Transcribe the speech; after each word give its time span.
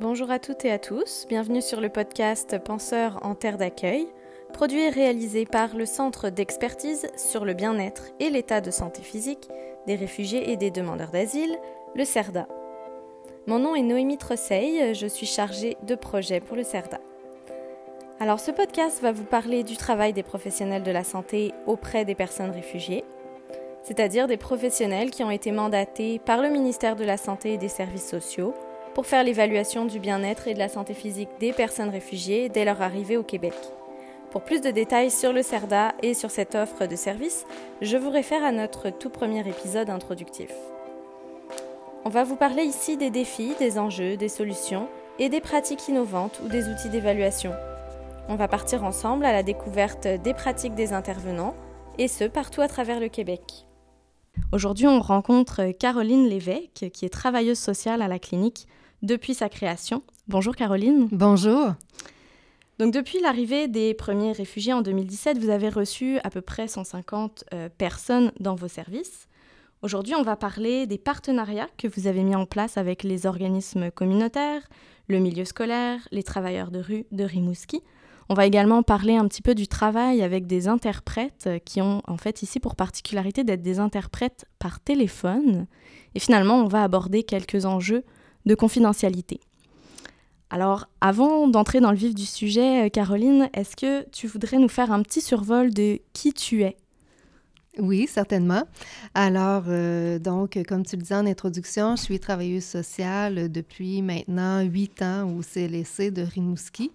Bonjour 0.00 0.30
à 0.30 0.38
toutes 0.38 0.64
et 0.64 0.70
à 0.70 0.78
tous, 0.78 1.26
bienvenue 1.28 1.60
sur 1.60 1.78
le 1.78 1.90
podcast 1.90 2.56
Penseurs 2.64 3.18
en 3.20 3.34
terre 3.34 3.58
d'accueil, 3.58 4.06
produit 4.54 4.80
et 4.80 4.88
réalisé 4.88 5.44
par 5.44 5.76
le 5.76 5.84
Centre 5.84 6.30
d'expertise 6.30 7.06
sur 7.18 7.44
le 7.44 7.52
bien-être 7.52 8.04
et 8.18 8.30
l'état 8.30 8.62
de 8.62 8.70
santé 8.70 9.02
physique 9.02 9.50
des 9.86 9.96
réfugiés 9.96 10.52
et 10.52 10.56
des 10.56 10.70
demandeurs 10.70 11.10
d'asile, 11.10 11.54
le 11.94 12.06
CERDA. 12.06 12.48
Mon 13.46 13.58
nom 13.58 13.74
est 13.74 13.82
Noémie 13.82 14.16
Trosseil, 14.16 14.94
je 14.94 15.06
suis 15.06 15.26
chargée 15.26 15.76
de 15.82 15.94
projet 15.94 16.40
pour 16.40 16.56
le 16.56 16.64
CERDA. 16.64 17.00
Alors 18.20 18.40
ce 18.40 18.52
podcast 18.52 19.02
va 19.02 19.12
vous 19.12 19.24
parler 19.24 19.64
du 19.64 19.76
travail 19.76 20.14
des 20.14 20.22
professionnels 20.22 20.82
de 20.82 20.92
la 20.92 21.04
santé 21.04 21.52
auprès 21.66 22.06
des 22.06 22.14
personnes 22.14 22.52
réfugiées, 22.52 23.04
c'est-à-dire 23.82 24.28
des 24.28 24.38
professionnels 24.38 25.10
qui 25.10 25.24
ont 25.24 25.30
été 25.30 25.52
mandatés 25.52 26.20
par 26.20 26.40
le 26.40 26.48
ministère 26.48 26.96
de 26.96 27.04
la 27.04 27.18
Santé 27.18 27.52
et 27.52 27.58
des 27.58 27.68
Services 27.68 28.08
sociaux 28.08 28.54
pour 28.94 29.06
faire 29.06 29.24
l'évaluation 29.24 29.84
du 29.84 29.98
bien-être 29.98 30.48
et 30.48 30.54
de 30.54 30.58
la 30.58 30.68
santé 30.68 30.94
physique 30.94 31.28
des 31.38 31.52
personnes 31.52 31.90
réfugiées 31.90 32.48
dès 32.48 32.64
leur 32.64 32.82
arrivée 32.82 33.16
au 33.16 33.22
Québec. 33.22 33.54
Pour 34.30 34.42
plus 34.42 34.60
de 34.60 34.70
détails 34.70 35.10
sur 35.10 35.32
le 35.32 35.42
CERDA 35.42 35.94
et 36.02 36.14
sur 36.14 36.30
cette 36.30 36.54
offre 36.54 36.86
de 36.86 36.96
service, 36.96 37.46
je 37.82 37.96
vous 37.96 38.10
réfère 38.10 38.44
à 38.44 38.52
notre 38.52 38.90
tout 38.90 39.10
premier 39.10 39.40
épisode 39.48 39.90
introductif. 39.90 40.52
On 42.04 42.10
va 42.10 42.24
vous 42.24 42.36
parler 42.36 42.62
ici 42.62 42.96
des 42.96 43.10
défis, 43.10 43.54
des 43.58 43.78
enjeux, 43.78 44.16
des 44.16 44.28
solutions 44.28 44.88
et 45.18 45.28
des 45.28 45.40
pratiques 45.40 45.88
innovantes 45.88 46.40
ou 46.44 46.48
des 46.48 46.68
outils 46.68 46.88
d'évaluation 46.88 47.52
on 48.30 48.36
va 48.36 48.46
partir 48.46 48.84
ensemble 48.84 49.24
à 49.24 49.32
la 49.32 49.42
découverte 49.42 50.06
des 50.06 50.34
pratiques 50.34 50.76
des 50.76 50.92
intervenants, 50.92 51.56
et 51.98 52.06
ce, 52.06 52.24
partout 52.24 52.60
à 52.60 52.68
travers 52.68 53.00
le 53.00 53.08
Québec. 53.08 53.66
Aujourd'hui, 54.52 54.88
on 54.88 55.00
rencontre 55.00 55.70
Caroline 55.78 56.26
Lévesque, 56.26 56.90
qui 56.92 57.04
est 57.04 57.08
travailleuse 57.08 57.58
sociale 57.58 58.02
à 58.02 58.08
la 58.08 58.18
clinique 58.18 58.66
depuis 59.00 59.32
sa 59.32 59.48
création. 59.48 60.02
Bonjour 60.26 60.56
Caroline. 60.56 61.08
Bonjour. 61.12 61.74
Donc 62.80 62.92
depuis 62.92 63.20
l'arrivée 63.20 63.68
des 63.68 63.94
premiers 63.94 64.32
réfugiés 64.32 64.72
en 64.72 64.82
2017, 64.82 65.38
vous 65.38 65.50
avez 65.50 65.68
reçu 65.68 66.18
à 66.24 66.30
peu 66.30 66.40
près 66.40 66.66
150 66.66 67.44
euh, 67.54 67.68
personnes 67.68 68.32
dans 68.40 68.56
vos 68.56 68.66
services. 68.66 69.28
Aujourd'hui, 69.82 70.14
on 70.16 70.22
va 70.22 70.34
parler 70.34 70.88
des 70.88 70.98
partenariats 70.98 71.68
que 71.78 71.86
vous 71.86 72.08
avez 72.08 72.24
mis 72.24 72.34
en 72.34 72.44
place 72.44 72.76
avec 72.76 73.02
les 73.04 73.26
organismes 73.26 73.90
communautaires, 73.92 74.62
le 75.06 75.20
milieu 75.20 75.44
scolaire, 75.44 76.00
les 76.10 76.22
travailleurs 76.22 76.70
de 76.70 76.80
rue 76.80 77.06
de 77.12 77.22
Rimouski, 77.22 77.82
on 78.30 78.34
va 78.34 78.46
également 78.46 78.84
parler 78.84 79.16
un 79.16 79.26
petit 79.26 79.42
peu 79.42 79.56
du 79.56 79.66
travail 79.66 80.22
avec 80.22 80.46
des 80.46 80.68
interprètes 80.68 81.48
qui 81.64 81.82
ont 81.82 82.00
en 82.06 82.16
fait 82.16 82.42
ici 82.42 82.60
pour 82.60 82.76
particularité 82.76 83.42
d'être 83.42 83.60
des 83.60 83.80
interprètes 83.80 84.46
par 84.60 84.78
téléphone. 84.78 85.66
Et 86.14 86.20
finalement, 86.20 86.54
on 86.62 86.68
va 86.68 86.84
aborder 86.84 87.24
quelques 87.24 87.66
enjeux 87.66 88.04
de 88.46 88.54
confidentialité. 88.54 89.40
Alors, 90.48 90.86
avant 91.00 91.48
d'entrer 91.48 91.80
dans 91.80 91.90
le 91.90 91.96
vif 91.96 92.14
du 92.14 92.24
sujet, 92.24 92.88
Caroline, 92.90 93.50
est-ce 93.52 93.74
que 93.74 94.08
tu 94.10 94.28
voudrais 94.28 94.58
nous 94.58 94.68
faire 94.68 94.92
un 94.92 95.02
petit 95.02 95.20
survol 95.20 95.74
de 95.74 95.98
qui 96.12 96.32
tu 96.32 96.62
es? 96.62 96.76
Oui, 97.78 98.08
certainement. 98.08 98.64
Alors, 99.14 99.64
euh, 99.68 100.18
donc, 100.18 100.58
comme 100.66 100.84
tu 100.84 100.96
le 100.96 101.02
disais 101.02 101.14
en 101.14 101.24
introduction, 101.24 101.94
je 101.94 102.02
suis 102.02 102.18
travailleuse 102.18 102.64
sociale 102.64 103.50
depuis 103.50 104.02
maintenant 104.02 104.60
huit 104.62 105.00
ans 105.02 105.30
au 105.30 105.42
CLSC 105.42 106.10
de 106.10 106.22
Rimouski. 106.22 106.90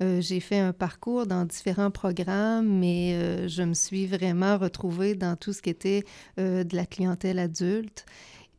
Euh, 0.00 0.20
j'ai 0.20 0.38
fait 0.38 0.60
un 0.60 0.72
parcours 0.72 1.26
dans 1.26 1.44
différents 1.44 1.90
programmes, 1.90 2.68
mais 2.68 3.14
euh, 3.14 3.48
je 3.48 3.64
me 3.64 3.74
suis 3.74 4.06
vraiment 4.06 4.56
retrouvée 4.56 5.16
dans 5.16 5.34
tout 5.34 5.52
ce 5.52 5.62
qui 5.62 5.70
était 5.70 6.04
de 6.38 6.76
la 6.76 6.86
clientèle 6.86 7.40
adulte. 7.40 8.06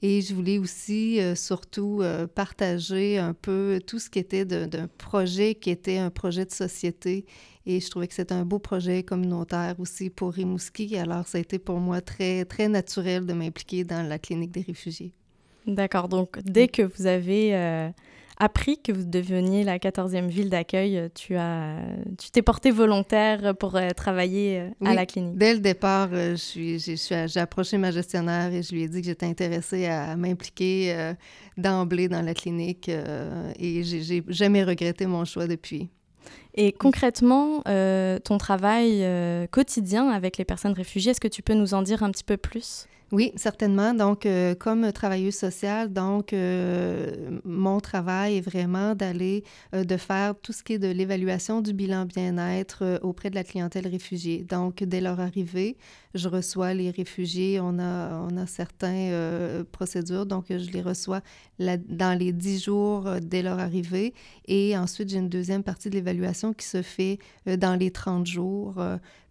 Et 0.02 0.22
je 0.22 0.34
voulais 0.34 0.58
aussi 0.58 1.20
surtout 1.36 2.02
partager 2.34 3.20
un 3.20 3.34
peu 3.34 3.80
tout 3.86 4.00
ce 4.00 4.10
qui 4.10 4.18
était 4.18 4.46
d'un 4.46 4.88
projet 4.98 5.54
qui 5.54 5.70
était 5.70 5.98
un 5.98 6.10
projet 6.10 6.44
de 6.44 6.52
société 6.52 7.26
et 7.66 7.80
je 7.80 7.90
trouvais 7.90 8.08
que 8.08 8.14
c'était 8.14 8.34
un 8.34 8.46
beau 8.46 8.60
projet 8.60 9.04
communautaire 9.04 9.76
aussi 9.80 10.10
pour 10.10 10.34
Rimouski. 10.34 10.98
Alors, 10.98 11.28
ça 11.28 11.38
a 11.38 11.42
été 11.42 11.60
pour 11.60 11.80
moi 11.80 12.02
très, 12.02 12.46
très 12.46 12.68
naturel 12.68 13.26
de 13.26 13.34
m'impliquer 13.34 13.84
dans 13.84 14.08
la 14.08 14.18
clinique 14.18 14.52
des 14.52 14.62
réfugiés. 14.62 15.14
D'accord. 15.68 16.08
Donc, 16.08 16.40
dès 16.44 16.68
que 16.68 16.82
vous 16.82 17.06
avez 17.06 17.56
euh, 17.56 17.90
appris 18.42 18.80
que 18.82 18.92
vous 18.92 19.06
deveniez 19.06 19.64
la 19.64 19.78
14e 19.78 20.28
ville 20.28 20.50
d'accueil, 20.50 21.10
tu 21.14 21.36
as, 21.36 21.78
tu 22.18 22.32
t'es 22.32 22.42
porté 22.42 22.72
volontaire 22.72 23.56
pour 23.56 23.76
euh, 23.76 23.90
travailler 23.92 24.60
euh, 24.60 24.86
à 24.86 24.96
la 24.96 25.06
clinique. 25.06 25.38
Dès 25.38 25.54
le 25.54 25.60
départ, 25.60 26.10
je 26.12 26.36
suis, 26.36 26.80
j'ai, 26.80 27.40
approché 27.40 27.78
ma 27.78 27.92
gestionnaire 27.92 28.52
et 28.52 28.64
je 28.64 28.74
lui 28.74 28.82
ai 28.82 28.90
dit 28.90 29.02
que 29.02 29.06
j'étais 29.06 29.28
intéressée 29.28 29.86
à, 29.86 30.16
m'impliquer 30.16 31.14
d'emblée 31.58 32.08
dans 32.08 32.22
la 32.22 32.34
clinique 32.34 32.90
et 32.90 33.84
j'ai, 33.84 34.02
j'ai 34.02 34.24
jamais 34.28 34.64
regretté 34.64 35.06
mon 35.06 35.24
choix 35.24 35.48
depuis. 35.48 35.90
Et 36.56 36.74
concrètement, 36.74 37.62
euh, 37.68 38.20
ton 38.20 38.38
travail 38.38 39.04
euh, 39.04 39.48
quotidien 39.48 40.10
avec 40.10 40.38
les 40.38 40.46
personnes 40.46 40.74
réfugiées, 40.74 41.12
est-ce 41.12 41.22
que 41.22 41.28
tu 41.28 41.42
peux 41.42 41.54
nous 41.54 41.74
en 41.74 41.82
dire 41.82 42.04
un 42.04 42.12
petit 42.12 42.26
peu 42.26 42.38
plus? 42.38 42.88
Oui, 43.14 43.34
certainement. 43.36 43.94
Donc, 43.94 44.26
euh, 44.26 44.56
comme 44.56 44.90
travailleuse 44.94 45.36
sociale, 45.36 45.92
donc, 45.92 46.34
mon 47.44 47.82
travail 47.82 48.38
est 48.38 48.42
vraiment 48.42 48.96
d'aller, 48.96 49.44
de 49.74 49.98
faire 49.98 50.34
tout 50.42 50.54
ce 50.54 50.64
qui 50.64 50.74
est 50.74 50.80
de 50.80 50.88
l'évaluation 50.88 51.60
du 51.60 51.74
bilan 51.74 52.06
bien-être 52.06 53.02
auprès 53.04 53.30
de 53.30 53.36
la 53.36 53.44
clientèle 53.44 53.86
réfugiée. 53.86 54.46
Donc, 54.46 54.82
dès 54.86 55.02
leur 55.02 55.20
arrivée, 55.20 55.76
je 56.14 56.30
reçois 56.30 56.74
les 56.74 56.90
réfugiés. 56.90 57.60
On 57.62 57.80
a, 57.80 58.28
on 58.32 58.38
a 58.38 58.46
certaines 58.46 59.66
procédures. 59.74 60.26
Donc, 60.26 60.46
je 60.48 60.72
les 60.72 60.82
reçois 60.82 61.20
dans 61.60 62.18
les 62.18 62.32
dix 62.32 62.64
jours 62.64 63.10
dès 63.22 63.42
leur 63.42 63.60
arrivée. 63.60 64.14
Et 64.48 64.78
ensuite, 64.78 65.10
j'ai 65.10 65.18
une 65.18 65.28
deuxième 65.28 65.64
partie 65.64 65.90
de 65.90 65.96
l'évaluation 65.96 66.41
qui 66.54 66.66
se 66.66 66.82
fait 66.82 67.20
dans 67.46 67.80
les 67.80 67.92
30 67.92 68.26
jours 68.26 68.82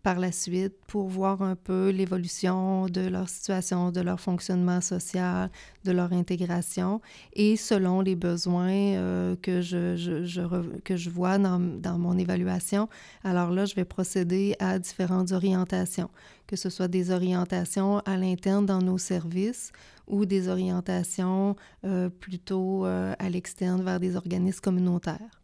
par 0.03 0.19
la 0.19 0.33
suite 0.33 0.75
pour 0.87 1.09
voir 1.09 1.43
un 1.43 1.57
peu 1.57 1.91
l'évolution 1.91 2.87
de 2.87 3.03
leur 3.03 3.29
situation, 3.29 3.91
de 3.91 4.01
leur 4.01 4.19
fonctionnement 4.19 4.81
social, 4.81 5.51
de 5.85 5.93
leur 5.93 6.13
intégration 6.13 7.01
et 7.35 7.57
selon 7.57 8.01
les 8.01 8.17
besoins 8.17 8.71
euh, 8.71 9.37
que, 9.43 9.61
je, 9.61 10.79
que 10.85 10.97
je 10.97 11.11
vois 11.11 11.39
dans, 11.39 11.61
dans, 11.61 11.99
mon 11.99 12.17
évaluation, 12.17 12.89
alors 13.25 13.51
là, 13.51 13.67
je 13.67 13.75
vais 13.75 13.85
procéder 13.85 14.57
à 14.59 14.79
différentes 14.79 15.33
orientations, 15.33 16.11
que 16.47 16.57
ce 16.57 16.71
soit 16.71 16.89
des 16.89 17.11
orientations 17.11 17.99
à 18.01 18.17
l'interne 18.17 18.65
dans 18.65 18.81
nos 18.81 18.99
services 18.99 19.73
ou 20.07 20.25
des 20.25 20.49
orientations 20.49 21.57
euh, 21.85 22.09
plutôt 22.09 22.87
euh, 22.87 23.15
à 23.19 23.29
l'externe 23.29 23.83
vers 23.83 24.01
des 24.01 24.17
organismes 24.17 24.61
communautaires. 24.61 25.40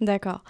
D'accord. 0.00 0.42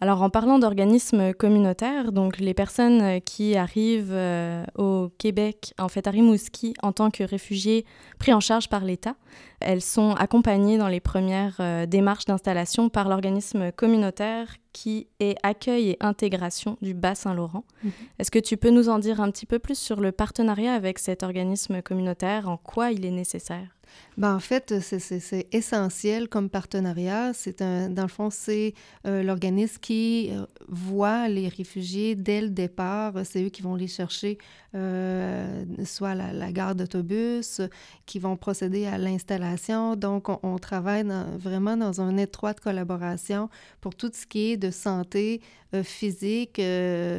Alors 0.00 0.22
en 0.22 0.30
parlant 0.30 0.60
d'organismes 0.60 1.32
communautaires, 1.32 2.12
donc 2.12 2.38
les 2.38 2.54
personnes 2.54 3.02
euh, 3.02 3.18
qui 3.18 3.56
arrivent 3.56 4.12
euh, 4.12 4.64
au 4.76 5.10
Québec, 5.18 5.74
en 5.78 5.88
fait 5.88 6.06
à 6.06 6.10
Rimouski, 6.10 6.74
en 6.82 6.92
tant 6.92 7.10
que 7.10 7.24
réfugiés 7.24 7.84
pris 8.18 8.32
en 8.32 8.38
charge 8.38 8.68
par 8.68 8.84
l'État, 8.84 9.16
elles 9.60 9.82
sont 9.82 10.12
accompagnées 10.12 10.78
dans 10.78 10.88
les 10.88 11.00
premières 11.00 11.56
euh, 11.60 11.86
démarches 11.86 12.26
d'installation 12.26 12.88
par 12.88 13.08
l'organisme 13.08 13.72
communautaire 13.72 14.56
qui 14.72 15.08
est 15.18 15.36
Accueil 15.42 15.90
et 15.90 15.96
Intégration 16.00 16.76
du 16.80 16.94
Bas-Saint-Laurent. 16.94 17.64
Mhm. 17.82 17.90
Est-ce 18.18 18.30
que 18.30 18.38
tu 18.38 18.56
peux 18.56 18.70
nous 18.70 18.88
en 18.88 18.98
dire 18.98 19.20
un 19.20 19.30
petit 19.30 19.46
peu 19.46 19.58
plus 19.58 19.78
sur 19.78 20.00
le 20.00 20.12
partenariat 20.12 20.74
avec 20.74 20.98
cet 20.98 21.22
organisme 21.22 21.82
communautaire, 21.82 22.48
en 22.48 22.56
quoi 22.56 22.92
il 22.92 23.04
est 23.04 23.10
nécessaire? 23.10 23.74
Ben, 24.16 24.34
en 24.34 24.40
fait, 24.40 24.80
c'est 24.80 25.46
essentiel 25.52 26.28
comme 26.28 26.50
partenariat. 26.50 27.32
C'est 27.32 27.62
dans 27.62 28.02
le 28.02 28.08
fond, 28.08 28.28
c'est 28.30 28.74
l'organisme 29.04 29.78
qui 29.80 30.30
euh, 30.30 30.44
voient 30.68 31.28
les 31.28 31.48
réfugiés 31.48 32.14
dès 32.14 32.42
le 32.42 32.50
départ. 32.50 33.14
C'est 33.24 33.44
eux 33.44 33.48
qui 33.48 33.62
vont 33.62 33.76
les 33.76 33.86
chercher, 33.86 34.38
euh, 34.74 35.64
soit 35.84 36.14
la, 36.14 36.52
gare 36.52 36.74
d'autobus, 36.74 37.60
qui 38.06 38.18
vont 38.18 38.36
procéder 38.36 38.86
à 38.86 38.98
l'installation. 38.98 39.96
Donc, 39.96 40.28
on, 40.44 40.58
travaille 40.58 41.06
vraiment 41.38 41.76
dans 41.76 42.00
une 42.00 42.18
étroite 42.18 42.60
collaboration 42.60 43.48
pour 43.80 43.94
tout 43.94 44.10
ce 44.12 44.26
qui 44.26 44.52
est 44.52 44.56
de 44.56 44.70
santé 44.70 45.40
euh, 45.67 45.67
physique, 45.82 46.60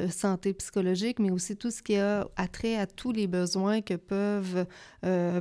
santé 0.10 0.54
psychologique, 0.54 1.20
mais 1.20 1.32
aussi 1.32 1.56
tout 1.56 1.72
ce 1.72 1.82
qui 1.82 1.96
a 1.96 2.26
trait 2.52 2.78
à 2.78 2.88
tous 2.88 3.12
les 3.12 3.28
besoins 3.28 3.82
que 3.82 3.96
peuvent 3.96 4.66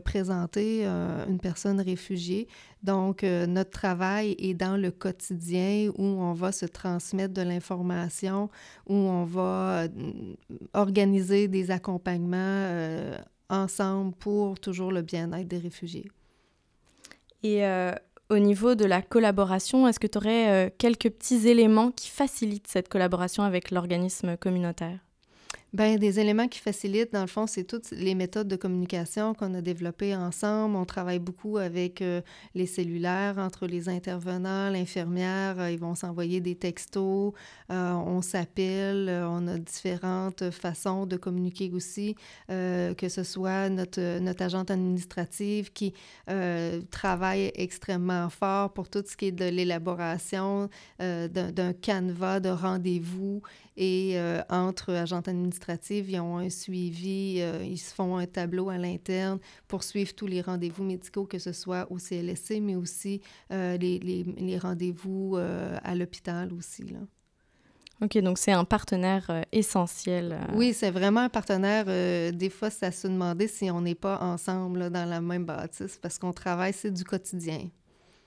présenter 0.04 0.84
une 0.84 1.40
personne 1.40 1.80
réfugiée. 1.80 2.48
Donc, 2.82 3.24
euh, 3.24 3.46
notre 3.46 3.70
travail 3.70 4.36
est 4.38 4.54
dans 4.54 4.76
le 4.76 4.90
quotidien 4.90 5.90
où 5.96 6.04
on 6.04 6.32
va 6.32 6.52
se 6.52 6.66
transmettre 6.66 7.34
de 7.34 7.42
l'information, 7.42 8.50
où 8.86 8.94
on 8.94 9.24
va 9.24 9.82
euh, 9.82 9.88
organiser 10.74 11.48
des 11.48 11.70
accompagnements 11.70 12.36
euh, 12.38 13.18
ensemble 13.48 14.14
pour 14.14 14.60
toujours 14.60 14.92
le 14.92 15.02
bien-être 15.02 15.48
des 15.48 15.58
réfugiés. 15.58 16.10
Et 17.44 17.62
au 18.30 18.38
niveau 18.38 18.74
de 18.74 18.84
la 18.84 19.02
collaboration, 19.02 19.88
est-ce 19.88 20.00
que 20.00 20.06
tu 20.06 20.18
aurais 20.18 20.74
quelques 20.78 21.10
petits 21.10 21.48
éléments 21.48 21.90
qui 21.90 22.08
facilitent 22.08 22.68
cette 22.68 22.88
collaboration 22.88 23.42
avec 23.42 23.70
l'organisme 23.70 24.36
communautaire? 24.36 24.98
Bien, 25.74 25.96
des 25.96 26.18
éléments 26.18 26.48
qui 26.48 26.60
facilitent, 26.60 27.12
dans 27.12 27.20
le 27.20 27.26
fond, 27.26 27.46
c'est 27.46 27.64
toutes 27.64 27.90
les 27.90 28.14
méthodes 28.14 28.48
de 28.48 28.56
communication 28.56 29.34
qu'on 29.34 29.52
a 29.52 29.60
développées 29.60 30.16
ensemble. 30.16 30.76
On 30.76 30.86
travaille 30.86 31.18
beaucoup 31.18 31.58
avec 31.58 32.00
euh, 32.00 32.22
les 32.54 32.64
cellulaires, 32.64 33.36
entre 33.36 33.66
les 33.66 33.90
intervenants, 33.90 34.70
l'infirmière. 34.70 35.60
Euh, 35.60 35.70
ils 35.70 35.78
vont 35.78 35.94
s'envoyer 35.94 36.40
des 36.40 36.54
textos, 36.54 37.34
euh, 37.70 37.92
on 37.92 38.22
s'appelle, 38.22 39.10
on 39.10 39.46
a 39.46 39.58
différentes 39.58 40.50
façons 40.50 41.04
de 41.04 41.18
communiquer 41.18 41.70
aussi, 41.74 42.14
que 42.48 43.08
ce 43.08 43.22
soit 43.22 43.68
notre, 43.68 44.20
notre 44.20 44.42
agente 44.42 44.70
administrative 44.70 45.70
qui 45.72 45.92
travaille 46.90 47.52
extrêmement 47.54 48.30
fort 48.30 48.72
pour 48.72 48.88
tout 48.88 49.02
ce 49.06 49.16
qui 49.16 49.26
est 49.26 49.32
de 49.32 49.44
l'élaboration 49.44 50.70
d'un 50.98 51.72
canevas 51.80 52.40
de 52.40 52.48
rendez-vous 52.48 53.42
et 53.76 54.18
entre 54.48 54.92
agentes 54.92 55.28
administratives, 55.58 56.10
ils 56.10 56.20
ont 56.20 56.38
un 56.38 56.50
suivi, 56.50 57.36
euh, 57.40 57.64
ils 57.64 57.78
se 57.78 57.94
font 57.94 58.16
un 58.16 58.26
tableau 58.26 58.68
à 58.68 58.78
l'interne 58.78 59.38
pour 59.66 59.82
suivre 59.82 60.14
tous 60.14 60.26
les 60.26 60.40
rendez-vous 60.40 60.84
médicaux, 60.84 61.24
que 61.24 61.38
ce 61.38 61.52
soit 61.52 61.86
au 61.90 61.98
CLSC, 61.98 62.60
mais 62.60 62.76
aussi 62.76 63.20
euh, 63.52 63.76
les, 63.76 63.98
les, 63.98 64.24
les 64.24 64.58
rendez-vous 64.58 65.36
à 65.36 65.94
l'hôpital 65.94 66.52
aussi. 66.52 66.84
Là. 66.84 66.98
OK, 68.00 68.16
donc 68.18 68.38
c'est 68.38 68.52
un 68.52 68.64
partenaire 68.64 69.44
essentiel. 69.50 70.38
Oui, 70.54 70.72
c'est 70.72 70.90
vraiment 70.90 71.20
un 71.20 71.28
partenaire. 71.28 71.86
des 72.32 72.50
fois, 72.50 72.70
ça 72.70 72.92
se 72.92 73.08
demander 73.08 73.48
si 73.48 73.70
on 73.70 73.80
n'est 73.80 73.96
pas 73.96 74.18
ensemble 74.20 74.90
dans 74.90 75.08
la 75.08 75.20
même 75.20 75.44
bâtisse 75.44 75.98
parce 76.00 76.18
qu'on 76.18 76.32
travaille, 76.32 76.72
c'est 76.72 76.92
du 76.92 77.04
quotidien. 77.04 77.68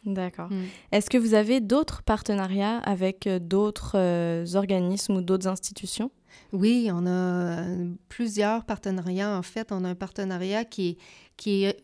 D'accord. 0.05 0.49
Mm. 0.49 0.63
Est-ce 0.91 1.09
que 1.09 1.17
vous 1.17 1.33
avez 1.33 1.59
d'autres 1.59 2.01
partenariats 2.03 2.77
avec 2.79 3.27
euh, 3.27 3.39
d'autres 3.39 3.97
euh, 3.97 4.45
organismes 4.55 5.17
ou 5.17 5.21
d'autres 5.21 5.47
institutions? 5.47 6.11
Oui, 6.53 6.89
on 6.91 7.05
a 7.05 7.09
euh, 7.09 7.93
plusieurs 8.09 8.65
partenariats. 8.65 9.37
En 9.37 9.41
fait, 9.41 9.71
on 9.71 9.83
a 9.83 9.89
un 9.89 9.95
partenariat 9.95 10.65
qui, 10.65 10.97
qui 11.41 11.63
est 11.63 11.79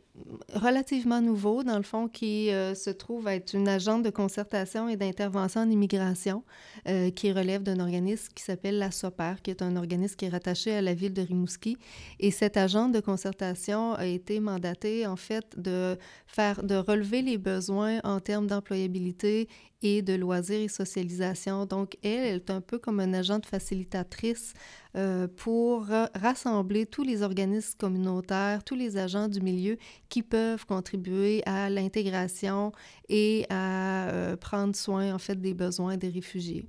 relativement 0.53 1.19
nouveau, 1.19 1.63
dans 1.63 1.77
le 1.77 1.83
fond, 1.83 2.07
qui 2.07 2.51
euh, 2.51 2.75
se 2.75 2.91
trouve 2.91 3.27
être 3.27 3.55
une 3.55 3.67
agente 3.67 4.03
de 4.03 4.11
concertation 4.11 4.87
et 4.87 4.97
d'intervention 4.97 5.61
en 5.61 5.69
immigration 5.71 6.43
euh, 6.87 7.09
qui 7.09 7.31
relève 7.31 7.63
d'un 7.63 7.79
organisme 7.79 8.31
qui 8.35 8.43
s'appelle 8.43 8.77
la 8.77 8.91
SOPER, 8.91 9.41
qui 9.41 9.49
est 9.49 9.63
un 9.63 9.75
organisme 9.75 10.15
qui 10.15 10.25
est 10.25 10.29
rattaché 10.29 10.75
à 10.75 10.83
la 10.83 10.93
ville 10.93 11.13
de 11.13 11.23
Rimouski. 11.23 11.75
Et 12.19 12.29
cette 12.29 12.55
agente 12.55 12.91
de 12.91 12.99
concertation 12.99 13.95
a 13.95 14.05
été 14.05 14.39
mandatée, 14.39 15.07
en 15.07 15.15
fait, 15.15 15.45
de 15.57 15.97
faire, 16.27 16.61
de 16.61 16.75
relever 16.75 17.23
les 17.23 17.39
besoins 17.39 17.99
en 18.03 18.19
termes 18.19 18.45
d'employabilité 18.45 19.49
et 19.81 20.03
de 20.03 20.13
loisirs 20.13 20.61
et 20.61 20.67
socialisation. 20.67 21.65
Donc, 21.65 21.97
elle, 22.03 22.25
elle 22.25 22.35
est 22.35 22.49
un 22.51 22.61
peu 22.61 22.77
comme 22.77 22.99
une 22.99 23.15
agente 23.15 23.47
facilitatrice 23.47 24.53
euh, 24.95 25.27
pour 25.27 25.87
rassembler 26.15 26.85
tous 26.85 27.03
les 27.03 27.21
organismes 27.21 27.77
communautaires, 27.77 28.63
tous 28.63 28.75
les 28.75 28.97
agents 28.97 29.27
du 29.27 29.41
milieu 29.41 29.77
qui 30.09 30.23
peuvent 30.23 30.65
contribuer 30.65 31.43
à 31.45 31.69
l'intégration 31.69 32.71
et 33.09 33.45
à 33.49 34.09
euh, 34.09 34.35
prendre 34.37 34.75
soin, 34.75 35.13
en 35.13 35.19
fait, 35.19 35.39
des 35.39 35.53
besoins 35.53 35.97
des 35.97 36.09
réfugiés. 36.09 36.65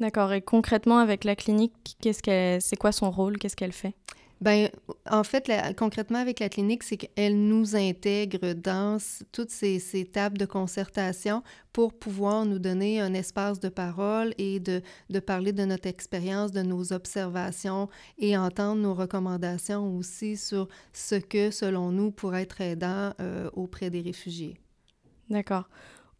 D'accord. 0.00 0.32
Et 0.32 0.42
concrètement, 0.42 0.98
avec 0.98 1.24
la 1.24 1.36
clinique, 1.36 1.96
qu'est-ce 2.00 2.22
qu'elle, 2.22 2.60
c'est 2.60 2.76
quoi 2.76 2.92
son 2.92 3.10
rôle? 3.10 3.38
Qu'est-ce 3.38 3.56
qu'elle 3.56 3.72
fait? 3.72 3.94
Ben, 4.44 4.68
en 5.10 5.24
fait, 5.24 5.50
concrètement 5.74 6.18
avec 6.18 6.38
la 6.38 6.50
clinique, 6.50 6.82
c'est 6.82 6.98
qu'elle 6.98 7.48
nous 7.48 7.76
intègre 7.76 8.52
dans 8.52 8.98
toutes 9.32 9.48
ces, 9.48 9.78
ces, 9.78 10.04
tables 10.04 10.36
de 10.36 10.44
concertation 10.44 11.42
pour 11.72 11.94
pouvoir 11.94 12.44
nous 12.44 12.58
donner 12.58 13.00
un 13.00 13.14
espace 13.14 13.58
de 13.58 13.70
parole 13.70 14.34
et 14.36 14.60
de, 14.60 14.82
de 15.08 15.18
parler 15.18 15.54
de 15.54 15.64
notre 15.64 15.88
expérience, 15.88 16.52
de 16.52 16.60
nos 16.60 16.92
observations 16.92 17.88
et 18.18 18.36
entendre 18.36 18.82
nos 18.82 18.92
recommandations 18.92 19.96
aussi 19.96 20.36
sur 20.36 20.68
ce 20.92 21.14
que, 21.14 21.50
selon 21.50 21.90
nous, 21.90 22.10
pourrait 22.10 22.42
être 22.42 22.60
aidant 22.60 23.14
euh, 23.22 23.48
auprès 23.54 23.88
des 23.88 24.02
réfugiés. 24.02 24.60
D'accord. 25.30 25.70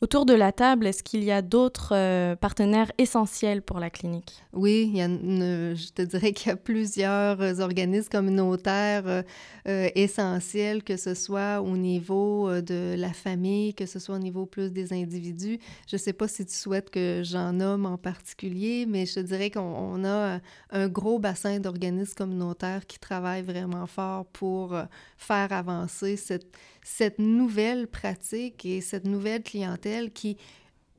Autour 0.00 0.26
de 0.26 0.35
la 0.35 0.52
table, 0.52 0.87
est-ce 0.87 1.02
qu'il 1.02 1.23
y 1.23 1.31
a 1.31 1.41
d'autres 1.41 1.94
euh, 1.94 2.37
partenaires 2.37 2.91
essentiels 2.99 3.62
pour 3.62 3.79
la 3.79 3.91
clinique? 3.91 4.43
Oui, 4.52 4.91
il 4.93 4.99
y 4.99 5.00
a 5.00 5.08
je 5.08 5.93
te 5.93 6.02
dirais 6.02 6.32
qu'il 6.32 6.49
y 6.49 6.52
a 6.52 6.56
plusieurs 6.56 7.41
euh, 7.41 7.61
organismes 7.61 8.11
communautaires 8.11 9.05
euh, 9.06 9.88
essentiels, 9.94 10.82
que 10.82 10.96
ce 10.96 11.14
soit 11.14 11.62
au 11.62 11.76
niveau 11.76 12.61
de 12.61 12.96
la 12.99 13.12
famille, 13.12 13.73
que 13.73 13.87
ce 13.87 13.99
soit 13.99 14.17
au 14.17 14.19
niveau 14.19 14.46
plus 14.46 14.73
des 14.73 14.93
individus. 14.93 15.58
Je 15.88 15.94
ne 15.96 16.00
sais 16.00 16.12
pas 16.12 16.29
si 16.29 16.44
tu 16.44 16.55
souhaites 16.55 16.91
que 16.91 17.23
j'en 17.25 17.52
nomme 17.52 17.87
en 17.87 17.96
particulier, 17.96 18.87
mais 18.87 19.06
je 19.06 19.14
te 19.14 19.20
dirais 19.20 19.50
qu'on 19.50 20.05
a 20.05 20.41
un 20.70 20.88
gros 20.88 21.19
bassin 21.19 21.61
d'organismes 21.61 22.14
communautaires 22.14 22.87
qui 22.87 22.99
travaillent 22.99 23.43
vraiment 23.43 23.87
fort 23.87 24.26
pour 24.26 24.76
faire 25.17 25.52
avancer 25.52 26.17
cette 26.17 26.46
cette 26.85 27.19
nouvelle 27.19 27.89
pratique 27.89 28.65
et 28.65 28.81
cette 28.81 29.07
nouvelle 29.07 29.43
clientèle 29.43 30.13
qui 30.13 30.37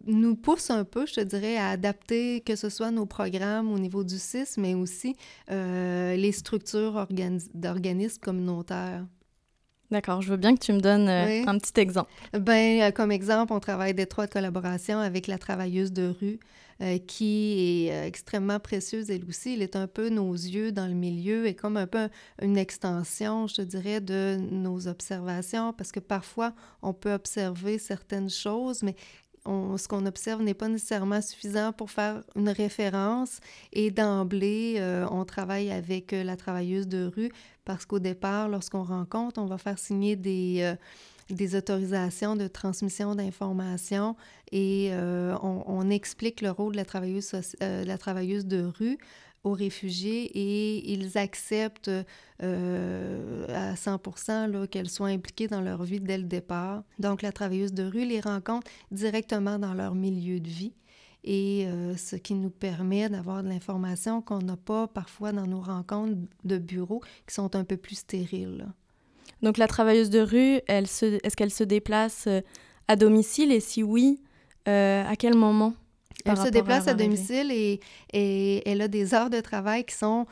nous 0.06 0.36
pousse 0.36 0.70
un 0.70 0.84
peu, 0.84 1.06
je 1.06 1.14
te 1.14 1.22
dirais, 1.22 1.58
à 1.58 1.70
adapter 1.70 2.42
que 2.42 2.56
ce 2.56 2.70
soit 2.70 2.92
nos 2.92 3.06
programmes 3.06 3.72
au 3.72 3.80
niveau 3.80 4.04
du 4.04 4.20
CIS, 4.20 4.58
mais 4.58 4.74
aussi 4.74 5.16
euh, 5.52 6.16
les 6.16 6.32
structures 6.32 7.08
d'organismes 7.54 8.20
communautaires. 8.20 9.06
D'accord, 9.92 10.22
je 10.22 10.30
veux 10.30 10.38
bien 10.38 10.56
que 10.56 10.60
tu 10.60 10.74
me 10.74 10.80
donnes 10.80 11.08
euh, 11.08 11.46
un 11.46 11.58
petit 11.60 11.80
exemple. 11.80 12.12
Ben, 12.34 12.82
euh, 12.82 12.92
comme 12.92 13.12
exemple, 13.12 13.54
on 13.54 13.60
travaille 13.60 13.94
d'étroite 13.94 14.34
collaboration 14.34 14.98
avec 14.98 15.28
la 15.28 15.38
travailleuse 15.38 15.92
de 15.92 16.08
rue 16.20 16.40
euh, 16.82 16.98
qui 16.98 17.88
est 17.88 18.08
extrêmement 18.08 18.60
précieuse 18.60 19.10
elle 19.10 19.26
aussi. 19.26 19.54
Elle 19.54 19.62
est 19.62 19.76
un 19.76 19.88
peu 19.88 20.10
nos 20.10 20.34
yeux 20.34 20.72
dans 20.72 20.88
le 20.88 20.94
milieu 20.94 21.48
et 21.48 21.56
comme 21.56 21.78
un 21.78 21.88
peu 21.88 22.10
une 22.42 22.58
extension, 22.58 23.48
je 23.48 23.62
dirais, 23.62 24.02
de 24.02 24.38
nos 24.52 24.88
observations 24.88 25.74
parce 25.74 25.92
que 25.92 26.00
parfois 26.00 26.54
on 26.82 26.94
peut 26.94 27.14
observer 27.14 27.78
certaines 27.78 28.30
choses, 28.30 28.84
mais 28.84 28.96
ce 29.46 29.88
qu'on 29.88 30.08
observe 30.08 30.42
n'est 30.42 30.56
pas 30.56 30.68
nécessairement 30.68 31.22
suffisant 31.22 31.72
pour 31.72 31.92
faire 31.92 32.24
une 32.36 32.50
référence. 32.50 33.40
Et 33.74 33.92
d'emblée, 33.92 34.82
on 35.12 35.24
travaille 35.24 35.70
avec 35.70 36.14
la 36.14 36.36
travailleuse 36.36 36.88
de 36.88 37.12
rue 37.16 37.30
parce 37.66 37.86
qu'au 37.86 38.00
départ, 38.00 38.48
lorsqu'on 38.48 38.84
rencontre, 38.84 39.42
on 39.42 39.48
va 39.48 39.58
faire 39.58 39.80
signer 39.80 40.16
des, 40.16 40.60
euh, 40.62 40.76
des 41.30 41.56
autorisations 41.56 42.36
de 42.36 42.48
transmission 42.48 43.16
d'informations 43.16 44.16
et 44.52 44.90
euh, 44.92 45.36
on, 45.42 45.90
explique 45.90 46.42
le 46.42 46.52
rôle 46.52 46.74
de 46.74 46.78
la 46.78 46.86
travailleuse, 46.86 47.32
euh, 47.62 47.84
de 47.84 48.62
rue 48.64 48.98
aux 49.44 49.54
réfugiés 49.54 50.26
et 50.34 50.92
ils 50.92 51.18
acceptent 51.18 51.92
à 52.40 53.76
100 53.76 54.68
qu'elles 54.70 54.90
soient 54.90 55.08
impliquées 55.08 55.48
dans 55.48 55.62
leur 55.62 55.84
vie 55.84 56.00
dès 56.00 56.18
le 56.18 56.24
départ. 56.24 56.84
Donc 57.00 57.22
la 57.22 57.32
travailleuse 57.32 57.74
de 57.74 57.84
rue 57.84 58.06
les 58.06 58.22
rencontre 58.22 58.70
directement 58.92 59.60
dans 59.60 59.74
leur 59.74 59.94
milieu 59.94 60.40
de 60.40 60.50
vie 60.50 60.74
et 61.26 61.66
euh, 61.66 61.98
ce 61.98 62.16
qui 62.16 62.36
nous 62.36 62.52
permet 62.52 63.10
d'avoir 63.10 63.44
de 63.44 63.50
l'information 63.50 64.22
qu'on 64.22 64.40
n'a 64.40 64.58
pas 64.58 64.88
parfois 64.88 65.32
dans 65.32 65.48
nos 65.48 65.60
rencontres 65.60 66.18
de 66.44 66.58
bureau 66.58 67.02
qui 67.28 67.34
sont 67.34 67.56
un 67.56 67.64
peu 67.64 67.78
plus 67.78 67.96
stériles. 67.96 68.68
Donc 69.42 69.58
la 69.58 69.68
travailleuse 69.68 70.10
de 70.10 70.20
rue, 70.20 70.60
elle 70.68 70.88
se, 70.88 71.20
est-ce 71.24 71.36
qu'elle 71.36 71.52
se 71.52 71.64
déplace 71.64 72.26
euh, 72.28 72.42
à 72.88 72.96
domicile? 72.96 73.52
Et 73.52 73.60
si 73.60 73.84
oui, 73.84 74.22
euh, 74.68 75.04
à 75.08 75.16
quel 75.16 75.36
moment? 75.36 75.74
Elle 76.26 76.38
se 76.38 76.50
déplace 76.50 76.88
à, 76.88 76.96
domicile 76.96 77.52
et, 77.52 77.80
et, 78.12 78.68
elle 78.68 78.82
a 78.82 78.88
des 78.88 79.14
heures 79.14 79.30
de 79.30 79.42
travail 79.42 79.84
qui 79.84 79.94
sont 79.94 80.26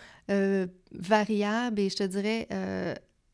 variables 0.91 1.79
et 1.79 1.89
je 1.89 1.95
te 1.97 2.03
dirais 2.03 2.47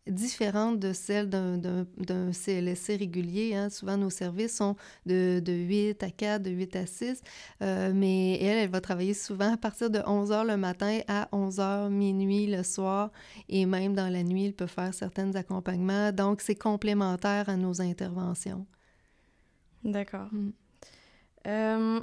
différente 0.10 0.80
de 0.80 0.94
celle 0.94 1.30
d'un 1.30 2.32
CLSC 2.32 2.98
régulier. 2.98 3.56
Hein. 3.56 3.70
Souvent, 3.70 3.98
nos 3.98 4.10
services 4.10 4.58
sont 4.58 4.75
de, 5.06 5.39
de, 5.39 5.54
8 5.54 6.04
à 6.04 6.10
4, 6.10 6.44
de 6.44 6.51
8 6.51 6.75
à 6.75 6.86
6, 6.86 7.22
euh, 7.62 7.92
mais 7.94 8.42
elle, 8.42 8.58
elle 8.58 8.70
va 8.70 8.82
travailler 8.82 9.13
souvent 9.13 9.54
à 9.54 9.58
partir 9.58 9.89
de 9.89 10.00
11 10.06 10.32
heures 10.32 10.46
le 10.46 10.58
matin 10.58 11.00
à 11.08 11.28
11 11.32 11.60
heures 11.60 11.89
minuit 11.89 12.48
le 12.48 12.63
soir, 12.63 13.12
et 13.48 13.66
même 13.66 13.96
dans 13.96 14.12
la 14.12 14.24
nuit, 14.24 14.46
elle 14.46 14.54
peut 14.54 14.68
faire 14.68 14.94
certains 14.94 15.34
accompagnements. 15.36 16.12
Donc, 16.12 16.42
c'est 16.42 16.56
complémentaire 16.56 17.50
à 17.50 17.56
nos 17.56 17.82
interventions. 17.82 18.66
D'accord. 19.84 20.28
Mm. 20.32 20.51
Euh, 21.48 22.00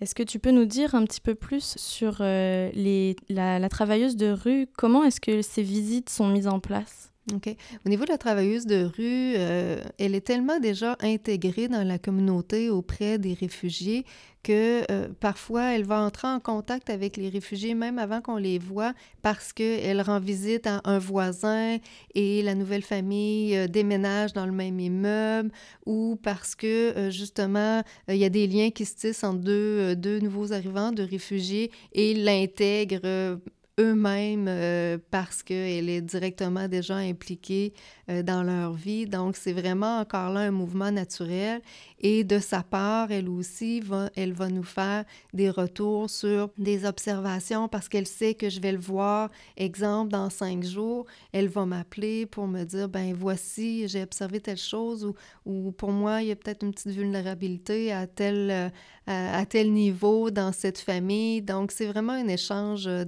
est-ce 0.00 0.14
que 0.14 0.22
tu 0.22 0.38
peux 0.38 0.50
nous 0.50 0.64
dire 0.64 0.94
un 0.94 1.04
petit 1.04 1.20
peu 1.20 1.34
plus 1.34 1.76
sur 1.76 2.18
euh, 2.20 2.70
les, 2.72 3.16
la, 3.28 3.58
la, 3.58 3.68
travailleuse 3.68 4.16
de 4.16 4.30
rue? 4.30 4.66
Comment 4.76 5.04
est-ce 5.04 5.20
que 5.20 5.42
ces 5.42 5.62
visites 5.62 6.08
sont 6.08 6.28
mises 6.28 6.48
en 6.48 6.58
place? 6.58 7.09
OK. 7.34 7.56
Au 7.86 7.88
niveau 7.88 8.04
de 8.04 8.10
la 8.10 8.18
travailleuse 8.18 8.66
de 8.66 8.84
rue, 8.84 9.34
euh, 9.36 9.82
elle 9.98 10.14
est 10.14 10.20
tellement 10.20 10.58
déjà 10.58 10.96
intégrée 11.00 11.68
dans 11.68 11.86
la 11.86 11.98
communauté 11.98 12.70
auprès 12.70 13.18
des 13.18 13.34
réfugiés 13.34 14.04
que 14.42 14.90
euh, 14.90 15.08
parfois 15.20 15.74
elle 15.74 15.84
va 15.84 16.00
entrer 16.00 16.26
en 16.26 16.40
contact 16.40 16.88
avec 16.88 17.18
les 17.18 17.28
réfugiés 17.28 17.74
même 17.74 17.98
avant 17.98 18.22
qu'on 18.22 18.38
les 18.38 18.58
voit 18.58 18.94
parce 19.20 19.52
qu'elle 19.52 20.00
rend 20.00 20.18
visite 20.18 20.66
à 20.66 20.80
un 20.84 20.98
voisin 20.98 21.76
et 22.14 22.40
la 22.40 22.54
nouvelle 22.54 22.80
famille 22.80 23.54
euh, 23.54 23.66
déménage 23.66 24.32
dans 24.32 24.46
le 24.46 24.52
même 24.52 24.80
immeuble 24.80 25.50
ou 25.84 26.18
parce 26.22 26.54
que 26.54 27.10
justement 27.10 27.82
il 28.08 28.16
y 28.16 28.24
a 28.24 28.30
des 28.30 28.46
liens 28.46 28.70
qui 28.70 28.86
se 28.86 28.96
tissent 28.96 29.24
entre 29.24 29.40
deux, 29.40 29.94
deux 29.94 30.20
nouveaux 30.20 30.54
arrivants 30.54 30.92
de 30.92 31.02
réfugiés 31.02 31.70
et 31.92 32.14
l'intègrent 32.14 33.38
eux-mêmes 33.80 34.46
euh, 34.48 34.98
parce 35.10 35.42
qu'elle 35.42 35.88
est 35.88 36.02
directement 36.02 36.68
déjà 36.68 36.96
impliquée 36.96 37.72
euh, 38.10 38.22
dans 38.22 38.42
leur 38.42 38.74
vie. 38.74 39.06
Donc, 39.06 39.36
c'est 39.36 39.52
vraiment 39.52 39.98
encore 39.98 40.30
là 40.30 40.40
un 40.40 40.50
mouvement 40.50 40.92
naturel. 40.92 41.62
Et 41.98 42.24
de 42.24 42.38
sa 42.38 42.62
part, 42.62 43.10
elle 43.10 43.28
aussi, 43.28 43.80
va, 43.80 44.10
elle 44.16 44.32
va 44.32 44.48
nous 44.48 44.62
faire 44.62 45.04
des 45.32 45.50
retours 45.50 46.08
sur 46.08 46.50
des 46.58 46.84
observations 46.84 47.68
parce 47.68 47.88
qu'elle 47.88 48.06
sait 48.06 48.34
que 48.34 48.48
je 48.48 48.60
vais 48.60 48.72
le 48.72 48.78
voir. 48.78 49.30
Exemple, 49.56 50.12
dans 50.12 50.30
cinq 50.30 50.62
jours, 50.62 51.06
elle 51.32 51.48
va 51.48 51.66
m'appeler 51.66 52.26
pour 52.26 52.46
me 52.46 52.64
dire, 52.64 52.88
ben 52.88 53.14
voici, 53.14 53.88
j'ai 53.88 54.02
observé 54.02 54.40
telle 54.40 54.56
chose 54.56 55.04
ou, 55.04 55.14
ou 55.46 55.72
pour 55.72 55.92
moi, 55.92 56.22
il 56.22 56.28
y 56.28 56.32
a 56.32 56.36
peut-être 56.36 56.64
une 56.64 56.72
petite 56.72 56.92
vulnérabilité 56.92 57.92
à 57.92 58.06
tel, 58.06 58.50
euh, 58.50 58.68
à, 59.06 59.44
tel 59.46 59.72
niveau 59.72 60.30
dans 60.30 60.52
cette 60.52 60.78
famille. 60.78 61.42
Donc, 61.42 61.72
c'est 61.72 61.86
vraiment 61.86 62.12
un 62.12 62.28
échange 62.28 62.86
euh, 62.86 63.04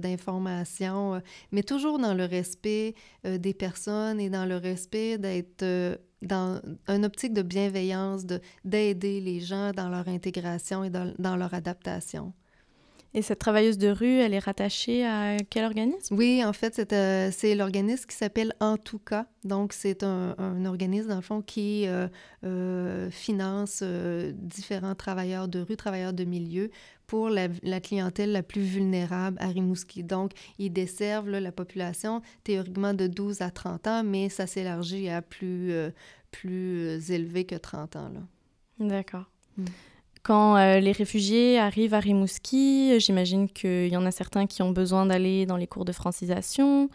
d'informations, 0.63 1.21
mais 1.51 1.63
toujours 1.63 1.99
dans 1.99 2.13
le 2.13 2.25
respect 2.25 2.95
des 3.23 3.53
personnes 3.53 4.19
et 4.19 4.29
dans 4.29 4.45
le 4.45 4.57
respect 4.57 5.17
d'être 5.17 5.99
dans 6.23 6.61
une 6.87 7.05
optique 7.05 7.33
de 7.33 7.41
bienveillance, 7.41 8.23
d'aider 8.65 9.21
les 9.21 9.39
gens 9.39 9.71
dans 9.71 9.89
leur 9.89 10.07
intégration 10.07 10.83
et 10.83 10.89
dans, 10.89 11.13
dans, 11.19 11.35
leur 11.35 11.53
adaptation. 11.53 12.33
Et 13.15 13.21
cette 13.21 13.37
travailleuse 13.37 13.77
de 13.77 13.89
rue, 13.89 14.17
elle 14.17 14.33
est 14.33 14.39
rattachée 14.39 15.05
à 15.05 15.37
quel 15.49 15.65
organisme? 15.65 16.15
Oui, 16.15 16.43
en 16.43 16.51
fait, 16.51 16.73
c'est 16.73 16.93
euh, 16.93 17.55
l'organisme 17.55 18.07
qui 18.07 18.15
s'appelle 18.15 18.55
En 18.59 18.77
tout 18.77 18.97
cas. 18.97 19.27
Donc, 19.43 19.73
c'est 19.73 20.01
un, 20.01 20.33
un, 20.39 20.65
organisme, 20.65 21.09
dans 21.09 21.17
le 21.17 21.21
fond, 21.21 21.43
qui 21.43 21.85
euh, 21.85 22.07
euh, 22.43 23.11
finance 23.11 23.83
différents 24.33 24.95
travailleurs 24.95 25.47
de 25.47 25.59
rue, 25.59 25.77
travailleurs 25.77 26.13
de 26.13 26.23
milieu 26.23 26.71
pour 27.07 27.29
la, 27.29 27.49
clientèle 27.79 28.31
la 28.31 28.43
plus 28.43 28.61
vulnérable 28.61 29.37
à 29.39 29.47
Rimouski. 29.47 30.03
Donc, 30.03 30.31
ils 30.57 30.71
desservent 30.71 31.29
la 31.29 31.51
population 31.51 32.21
théoriquement 32.43 32.93
de 32.93 33.07
12 33.07 33.41
à 33.41 33.51
30 33.51 33.87
ans, 33.87 34.03
mais 34.03 34.29
ça 34.29 34.47
s'élargit 34.47 35.09
à 35.09 35.21
plus, 35.21 35.71
euh, 35.71 35.91
plus 36.31 37.11
élevé 37.11 37.45
que 37.45 37.55
30 37.55 37.95
ans. 37.95 38.11
D'accord. 38.79 39.25
Mm. 39.57 39.65
Quand 40.23 40.55
euh, 40.55 40.79
les 40.79 40.93
réfugiés 40.93 41.59
arrivent 41.59 41.93
à 41.93 41.99
Rimouski, 41.99 42.97
j'imagine 43.01 43.49
qu'il 43.49 43.89
y 43.89 43.97
en 43.97 44.05
a 44.05 44.11
certains 44.11 44.47
qui 44.47 44.61
ont 44.61 44.71
besoin 44.71 45.05
d'aller 45.05 45.45
dans 45.45 45.57
les 45.57 45.67
cours 45.67 45.83
de 45.83 45.91
francisation. 45.91 46.89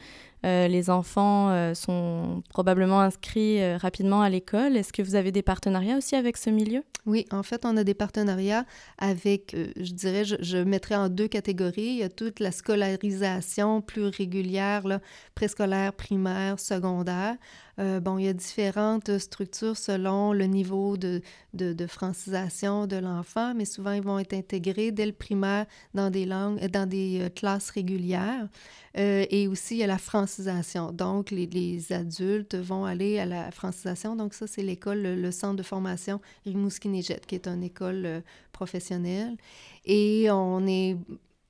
Euh, 0.46 0.68
les 0.68 0.88
enfants 0.88 1.50
euh, 1.50 1.74
sont 1.74 2.42
probablement 2.48 3.00
inscrits 3.00 3.74
rapidement 3.76 4.22
à 4.22 4.30
l'école. 4.30 4.76
Est-ce 4.76 4.92
que 4.92 5.02
vous 5.02 5.14
avez 5.14 5.32
des 5.32 5.42
partenariats 5.42 5.96
aussi 5.96 6.16
avec 6.16 6.36
ce 6.36 6.50
milieu? 6.50 6.82
Oui, 7.06 7.26
en 7.32 7.42
fait, 7.42 7.64
on 7.64 7.76
a 7.76 7.84
des 7.84 7.94
partenariats 7.94 8.64
avec, 8.98 9.56
je 9.76 9.92
dirais, 9.92 10.24
je, 10.24 10.58
mettrais 10.58 10.94
en 10.94 11.08
deux 11.08 11.28
catégories. 11.28 11.82
Il 11.82 11.96
y 11.96 12.02
a 12.02 12.10
toute 12.10 12.38
la 12.38 12.52
scolarisation 12.52 13.80
plus 13.80 14.04
régulière, 14.04 14.82
préscolaire, 15.34 15.94
primaire, 15.94 16.60
secondaire. 16.60 17.36
Euh, 17.78 18.00
bon, 18.00 18.18
il 18.18 18.24
y 18.24 18.28
a 18.28 18.32
différentes 18.32 19.18
structures 19.18 19.76
selon 19.76 20.32
le 20.32 20.46
niveau 20.46 20.96
de, 20.96 21.22
de, 21.54 21.86
francisation 21.86 22.86
de 22.86 22.96
l'enfant, 22.96 23.54
mais 23.54 23.64
souvent 23.64 23.92
ils 23.92 24.02
vont 24.02 24.18
être 24.18 24.34
intégrés 24.34 24.90
dès 24.90 25.06
le 25.06 25.12
primaire 25.12 25.66
dans 25.94 26.10
des 26.10 26.26
langues, 26.26 26.58
dans 26.66 26.88
des 26.88 27.20
euh, 27.20 27.28
classes 27.28 27.70
régulières. 27.70 28.48
Euh, 28.96 29.24
et 29.30 29.46
aussi, 29.46 29.76
il 29.76 29.78
y 29.78 29.84
a 29.84 29.86
la 29.86 29.98
francisation. 29.98 30.90
Donc, 30.90 31.30
les, 31.30 31.46
les, 31.46 31.92
adultes 31.92 32.56
vont 32.56 32.84
aller 32.84 33.20
à 33.20 33.26
la 33.26 33.50
francisation. 33.52 34.16
Donc, 34.16 34.34
ça, 34.34 34.48
c'est 34.48 34.62
l'école, 34.62 35.02
le, 35.02 35.30
centre 35.30 35.56
de 35.56 35.62
formation 35.62 36.20
rimouski 36.46 36.88
qui 37.26 37.34
est 37.34 37.46
une 37.46 37.62
école 37.62 38.22
professionnelle. 38.52 39.36
Et 39.84 40.28
on 40.30 40.66
est 40.66 40.96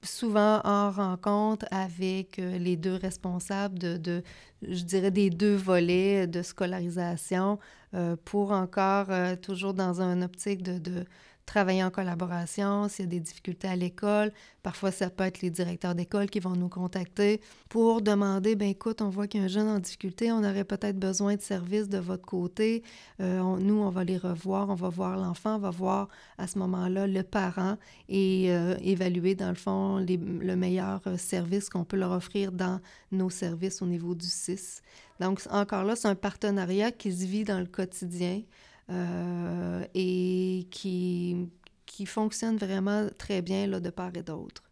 souvent 0.08 0.60
en 0.64 0.90
rencontre 0.90 1.66
avec 1.70 2.38
euh, 2.38 2.58
les 2.58 2.76
deux 2.76 2.94
responsables 2.94 3.78
de, 3.78 4.22
je 4.62 4.82
dirais, 4.84 5.10
des 5.10 5.30
deux 5.30 5.54
volets 5.54 6.26
de 6.26 6.42
scolarisation 6.42 7.58
euh, 7.94 8.16
pour 8.24 8.52
encore, 8.52 9.06
euh, 9.10 9.36
toujours 9.36 9.74
dans 9.74 10.00
un 10.00 10.22
optique 10.22 10.62
de 10.62 11.04
travailler 11.48 11.82
en 11.82 11.90
collaboration, 11.90 12.88
s'il 12.88 13.06
y 13.06 13.08
a 13.08 13.10
des 13.10 13.20
difficultés 13.20 13.68
à 13.68 13.74
l'école. 13.74 14.32
Parfois, 14.62 14.92
ça 14.92 15.08
peut 15.08 15.24
être 15.24 15.40
les 15.40 15.50
directeurs 15.50 15.94
d'école 15.94 16.28
qui 16.28 16.40
vont 16.40 16.54
nous 16.54 16.68
contacter 16.68 17.40
pour 17.70 18.02
demander, 18.02 18.54
ben 18.54 18.68
écoute, 18.68 19.00
on 19.00 19.08
voit 19.08 19.26
qu'il 19.26 19.40
y 19.40 19.42
a 19.42 19.46
un 19.46 19.48
jeune 19.48 19.66
en 19.66 19.78
difficulté, 19.78 20.30
on 20.30 20.44
aurait 20.44 20.64
peut-être 20.64 20.98
besoin 20.98 21.36
de 21.36 21.40
services 21.40 21.88
de 21.88 21.96
votre 21.96 22.26
côté. 22.26 22.82
Euh, 23.20 23.40
nous, 23.60 23.80
on 23.80 23.88
va 23.88 24.04
les 24.04 24.18
revoir, 24.18 24.68
on 24.68 24.74
va 24.74 24.90
voir 24.90 25.16
l'enfant, 25.16 25.56
on 25.56 25.58
va 25.58 25.70
voir 25.70 26.08
à 26.36 26.46
ce 26.46 26.58
moment-là 26.58 27.06
le 27.06 27.22
parent 27.22 27.76
et 28.10 28.52
euh, 28.52 28.76
évaluer, 28.82 29.34
dans 29.34 29.48
le 29.48 29.54
fond, 29.54 30.04
le 30.06 30.54
meilleur 30.54 31.00
euh, 31.06 31.16
service 31.16 31.70
qu'on 31.70 31.84
peut 31.84 31.96
leur 31.96 32.12
offrir 32.12 32.52
dans 32.52 32.78
nos 33.10 33.30
services 33.30 33.80
au 33.80 33.86
niveau 33.86 34.14
du 34.14 34.26
CIS. 34.26 34.82
Donc, 35.18 35.40
encore 35.50 35.84
là, 35.84 35.96
c'est 35.96 36.08
un 36.08 36.14
partenariat 36.14 36.92
qui 36.92 37.10
se 37.10 37.24
vit 37.24 37.44
dans 37.44 37.58
le 37.58 37.66
quotidien. 37.66 38.42
Euh, 38.90 39.84
et 39.94 40.66
qui, 40.70 41.48
qui 41.84 42.06
fonctionne 42.06 42.56
vraiment 42.56 43.06
très 43.18 43.42
bien 43.42 43.66
là, 43.66 43.80
de 43.80 43.90
part 43.90 44.12
et 44.14 44.22
d'autre. 44.22 44.62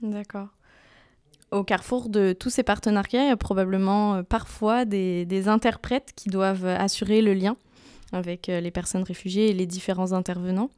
D'accord. 0.00 0.48
Au 1.50 1.64
carrefour 1.64 2.08
de 2.08 2.32
tous 2.32 2.50
ces 2.50 2.62
partenariats, 2.62 3.24
il 3.24 3.28
y 3.28 3.32
a 3.32 3.36
probablement 3.36 4.16
euh, 4.16 4.22
parfois 4.22 4.84
des, 4.84 5.24
des, 5.24 5.48
interprètes 5.48 6.12
qui 6.14 6.28
doivent 6.28 6.66
assurer 6.66 7.20
le 7.20 7.34
lien 7.34 7.56
avec 8.12 8.48
euh, 8.48 8.60
les 8.60 8.70
personnes 8.70 9.02
réfugiées 9.02 9.50
et 9.50 9.52
les 9.52 9.66
différents 9.66 10.12
intervenants. 10.12 10.70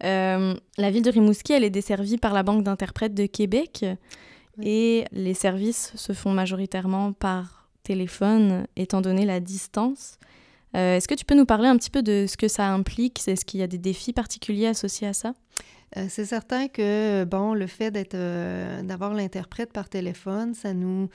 la 0.00 0.90
ville 0.90 1.02
de 1.02 1.10
Rimouski, 1.10 1.52
elle 1.52 1.64
est 1.64 1.70
desservie 1.70 2.18
par 2.18 2.32
la 2.32 2.42
Banque 2.42 2.64
d'interprètes 2.64 3.14
de 3.14 3.26
Québec 3.26 3.84
et 4.60 5.04
les 5.12 5.34
services 5.34 5.92
se 5.94 6.12
font 6.12 6.32
majoritairement 6.32 7.12
par 7.12 7.68
téléphone 7.84 8.66
étant 8.76 9.00
donné 9.00 9.24
la 9.24 9.38
distance. 9.38 10.18
Euh, 10.74 10.96
est-ce 10.96 11.06
que 11.06 11.14
tu 11.14 11.24
peux 11.24 11.34
nous 11.34 11.46
parler 11.46 11.68
un 11.68 11.76
petit 11.76 11.90
peu 11.90 12.02
de 12.02 12.26
ce 12.28 12.36
que 12.36 12.48
ça 12.48 12.68
implique? 12.68 13.26
Est-ce 13.26 13.44
qu'il 13.44 13.60
y 13.60 13.62
a 13.62 13.66
des 13.66 13.78
défis 13.78 14.12
particuliers 14.12 14.66
associés 14.66 15.08
à 15.08 15.12
ça? 15.12 15.34
Euh, 15.96 16.06
c'est 16.08 16.24
certain 16.24 16.66
que, 16.66 17.24
bon, 17.24 17.54
le 17.54 17.66
fait 17.66 17.90
d'être, 17.90 18.14
euh, 18.14 18.82
d'avoir 18.82 19.14
l'interprète 19.14 19.72
par 19.72 19.88
téléphone, 19.88 20.54
ça 20.54 20.74
nous, 20.74 21.08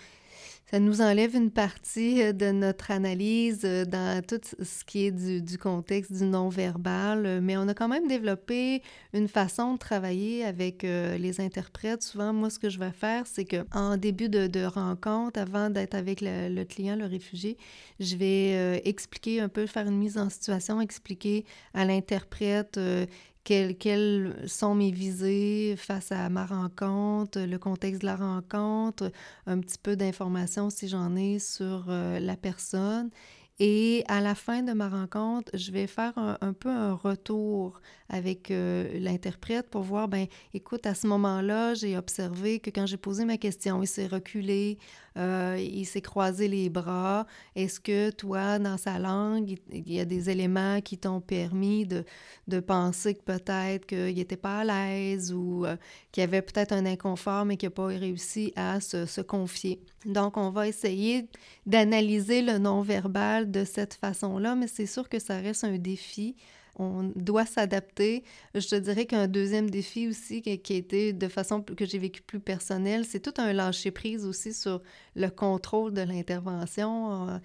ça 0.69 0.79
nous 0.79 1.01
enlève 1.01 1.35
une 1.35 1.49
partie 1.49 2.21
euh, 2.21 2.31
de 2.31 2.51
notre 2.51 2.91
analyse 2.91 3.61
euh, 3.63 3.85
dans 3.85 4.21
tout 4.23 4.39
ce 4.61 4.83
qui 4.83 5.07
est 5.07 5.11
du, 5.41 5.57
contexte 5.57 6.13
du 6.13 6.25
non-verbal, 6.25 7.25
euh, 7.25 7.39
mais 7.41 7.57
on 7.57 7.67
a 7.67 7.73
quand 7.73 7.87
même 7.87 8.07
développé 8.07 8.83
une 9.13 9.27
façon 9.27 9.73
de 9.73 9.79
travailler 9.79 10.45
avec 10.45 10.83
les 10.83 11.41
interprètes. 11.41 12.03
Souvent, 12.03 12.33
moi, 12.33 12.49
ce 12.49 12.59
que 12.59 12.69
je 12.69 12.77
vais 12.77 12.91
faire, 12.91 13.25
c'est 13.25 13.45
que 13.45 13.65
en 13.73 13.97
début 13.97 14.29
de, 14.29 14.65
rencontre, 14.65 15.39
avant 15.39 15.69
d'être 15.69 15.95
avec 15.95 16.21
le, 16.21 16.63
client, 16.63 16.95
le 16.95 17.05
réfugié, 17.05 17.57
je 17.99 18.15
vais 18.15 18.81
expliquer 18.85 19.39
un 19.41 19.49
peu, 19.49 19.65
faire 19.65 19.87
une 19.87 19.97
mise 19.97 20.17
en 20.17 20.29
situation, 20.29 20.79
expliquer 20.81 21.45
à 21.73 21.85
l'interprète 21.85 22.79
quelles, 23.79 24.35
sont 24.47 24.75
mes 24.75 24.91
visées 24.91 25.75
face 25.77 26.11
à 26.11 26.29
ma 26.29 26.45
rencontre, 26.45 27.39
le 27.39 27.57
contexte 27.57 28.01
de 28.01 28.05
la 28.05 28.15
rencontre, 28.15 29.11
un 29.47 29.59
petit 29.59 29.77
peu 29.81 29.95
d'informations 29.95 30.69
si 30.69 30.87
j'en 30.87 31.15
ai 31.15 31.39
sur 31.39 31.85
euh, 31.89 32.19
la 32.19 32.35
personne. 32.35 33.09
Et 33.61 34.05
à 34.07 34.21
la 34.21 34.35
fin 34.35 34.63
de 34.63 34.71
ma 34.71 34.87
rencontre, 34.87 35.51
je 35.53 35.71
vais 35.71 35.85
faire 35.85 36.13
un, 36.17 36.53
peu 36.53 36.69
un 36.69 36.93
retour 36.93 37.81
avec 38.07 38.51
euh, 38.51 38.97
l'interprète 38.99 39.69
pour 39.69 39.81
voir, 39.81 40.07
ben, 40.07 40.27
écoute, 40.53 40.85
à 40.85 40.95
ce 40.95 41.07
moment-là, 41.07 41.73
j'ai 41.73 41.97
observé 41.97 42.61
que 42.61 42.69
quand 42.69 42.85
j'ai 42.85 42.95
posé 42.95 43.25
ma 43.25 43.37
question, 43.37 43.83
il 43.83 43.87
s'est 43.87 44.07
reculé, 44.07 44.77
euh, 45.17 45.57
il 45.59 45.83
s'est 45.85 46.01
croisé 46.01 46.47
les 46.47 46.69
bras. 46.69 47.27
Est-ce 47.57 47.81
que 47.81 48.11
toi, 48.11 48.59
dans 48.59 48.77
sa 48.77 48.97
langue, 48.97 49.57
il 49.73 49.91
y 49.91 49.99
a 49.99 50.05
des 50.05 50.29
éléments 50.29 50.79
qui 50.79 50.97
t'ont 50.97 51.19
permis 51.19 51.85
de, 51.85 52.05
de 52.47 52.61
penser 52.61 53.13
que 53.13 53.23
peut-être 53.23 53.85
qu'il 53.85 54.15
n'était 54.15 54.37
pas 54.37 54.59
à 54.59 54.63
l'aise 54.63 55.33
ou 55.33 55.65
euh, 55.65 55.75
qu'il 56.13 56.21
y 56.21 56.23
avait 56.23 56.41
peut-être 56.41 56.71
un 56.71 56.85
inconfort, 56.85 57.43
mais 57.43 57.57
qu'il 57.57 57.67
n'a 57.67 57.71
pas 57.71 57.87
réussi 57.87 58.53
à 58.55 58.79
se, 58.79 59.05
se 59.05 59.19
confier? 59.19 59.81
Donc, 60.05 60.37
on 60.37 60.49
va 60.49 60.67
essayer 60.67 61.27
d'analyser 61.65 62.41
le 62.41 62.57
non-verbal 62.57 63.51
de 63.51 63.63
cette 63.65 63.95
façon-là, 63.95 64.55
mais 64.55 64.67
c'est 64.67 64.85
sûr 64.85 65.09
que 65.09 65.19
ça 65.19 65.37
reste 65.37 65.63
un 65.63 65.77
défi 65.77 66.35
on 66.79 67.11
doit 67.15 67.45
s'adapter. 67.45 68.23
Je 68.55 68.67
te 68.67 68.75
dirais 68.75 69.05
qu'un 69.05 69.27
deuxième 69.27 69.69
défi 69.69 70.07
aussi 70.07 70.41
qui, 70.41 70.49
a 70.49 70.75
été 70.75 71.13
de 71.13 71.27
façon 71.27 71.61
que 71.61 71.85
j'ai 71.85 71.97
vécu 71.97 72.21
plus 72.21 72.39
personnelle, 72.39 73.05
c'est 73.05 73.19
tout 73.19 73.33
un 73.37 73.51
lâcher-prise 73.51 74.25
aussi 74.25 74.53
sur 74.53 74.81
le 75.15 75.27
contrôle 75.29 75.93
de 75.93 76.01
l'intervention. 76.01 77.29
Euh, 77.29 77.37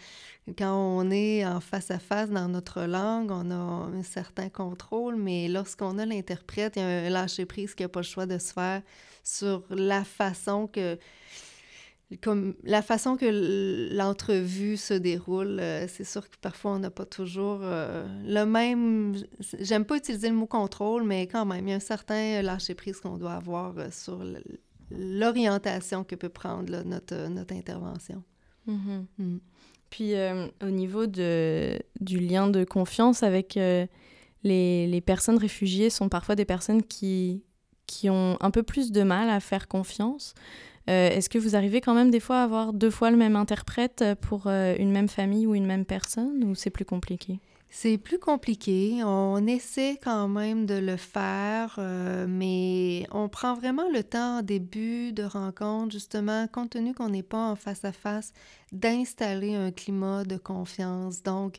quand 0.56 0.74
on 0.74 1.10
est 1.10 1.44
en 1.44 1.60
face 1.60 1.90
à 1.90 1.98
face 1.98 2.30
dans 2.30 2.48
notre 2.48 2.82
langue, 2.84 3.30
on 3.32 3.50
a 3.50 3.54
un 3.54 4.02
certain 4.04 4.48
contrôle, 4.48 5.16
mais 5.16 5.48
lorsqu'on 5.48 5.98
a 5.98 6.06
l'interprète, 6.06 6.74
il 6.76 6.80
y 6.80 6.82
a 6.82 6.86
un 6.86 7.10
lâcher-prise 7.10 7.74
qui 7.74 7.82
n'a 7.82 7.88
pas 7.88 8.00
le 8.00 8.06
choix 8.06 8.26
de 8.26 8.38
se 8.38 8.52
faire 8.52 8.82
sur 9.24 9.64
la 9.70 10.04
façon 10.04 10.68
que 10.68 10.96
comme 12.22 12.54
la 12.62 12.82
façon 12.82 13.16
que 13.16 13.94
l'entrevue 13.94 14.76
se 14.76 14.94
déroule, 14.94 15.58
euh, 15.60 15.86
c'est 15.88 16.04
sûr 16.04 16.28
que 16.28 16.36
parfois 16.40 16.72
on 16.72 16.78
n'a 16.78 16.90
pas 16.90 17.06
toujours 17.06 17.60
euh, 17.62 18.06
le 18.24 18.44
même. 18.44 19.16
J'aime 19.60 19.84
pas 19.84 19.96
utiliser 19.96 20.28
le 20.28 20.34
mot 20.34 20.46
contrôle, 20.46 21.04
mais 21.04 21.26
quand 21.26 21.44
même, 21.46 21.66
il 21.66 21.70
y 21.70 21.72
a 21.72 21.76
un 21.76 21.80
certain 21.80 22.42
lâcher 22.42 22.74
prise 22.74 23.00
qu'on 23.00 23.16
doit 23.16 23.32
avoir 23.32 23.76
euh, 23.78 23.88
sur 23.90 24.22
l'orientation 24.90 26.04
que 26.04 26.14
peut 26.14 26.28
prendre 26.28 26.82
notre, 26.84 27.28
notre 27.28 27.54
intervention. 27.54 28.22
Mm-hmm. 28.68 29.04
Mm. 29.18 29.38
Puis 29.90 30.14
au 30.60 30.70
niveau 30.70 31.06
de, 31.06 31.78
du 32.00 32.18
lien 32.18 32.48
de 32.48 32.64
confiance 32.64 33.22
avec 33.22 33.54
les, 33.54 33.88
les 34.42 35.00
personnes 35.00 35.38
réfugiées 35.38 35.88
sont 35.88 36.08
parfois 36.08 36.34
des 36.34 36.44
personnes 36.44 36.82
qui, 36.82 37.44
qui 37.86 38.10
ont 38.10 38.36
un 38.40 38.50
peu 38.50 38.64
plus 38.64 38.90
de 38.90 39.02
mal 39.04 39.30
à 39.30 39.38
faire 39.38 39.68
confiance. 39.68 40.34
Euh, 40.88 41.10
est-ce 41.10 41.28
que 41.28 41.38
vous 41.38 41.56
arrivez 41.56 41.80
quand 41.80 41.94
même 41.94 42.10
des 42.10 42.20
fois 42.20 42.40
à 42.40 42.44
avoir 42.44 42.72
deux 42.72 42.90
fois 42.90 43.10
le 43.10 43.16
même 43.16 43.36
interprète 43.36 44.04
pour 44.20 44.46
euh, 44.46 44.74
une 44.78 44.90
même 44.90 45.08
famille 45.08 45.46
ou 45.46 45.54
une 45.54 45.66
même 45.66 45.84
personne 45.84 46.44
ou 46.44 46.54
c'est 46.54 46.70
plus 46.70 46.84
compliqué? 46.84 47.40
C'est 47.76 47.98
plus 47.98 48.20
compliqué. 48.20 49.02
On 49.02 49.48
essaie 49.48 49.98
quand 50.00 50.28
même 50.28 50.64
de 50.64 50.74
le 50.74 50.96
faire, 50.96 51.74
euh, 51.78 52.24
mais 52.28 53.04
on 53.10 53.28
prend 53.28 53.54
vraiment 53.54 53.90
le 53.92 54.04
temps 54.04 54.38
en 54.38 54.42
début 54.42 55.12
de 55.12 55.24
rencontre, 55.24 55.90
justement, 55.90 56.46
compte 56.46 56.70
tenu 56.70 56.94
qu'on 56.94 57.08
n'est 57.08 57.24
pas 57.24 57.50
en 57.50 57.56
face 57.56 57.84
à 57.84 57.90
face, 57.90 58.32
d'installer 58.70 59.56
un 59.56 59.72
climat 59.72 60.22
de 60.22 60.36
confiance. 60.36 61.24
Donc, 61.24 61.56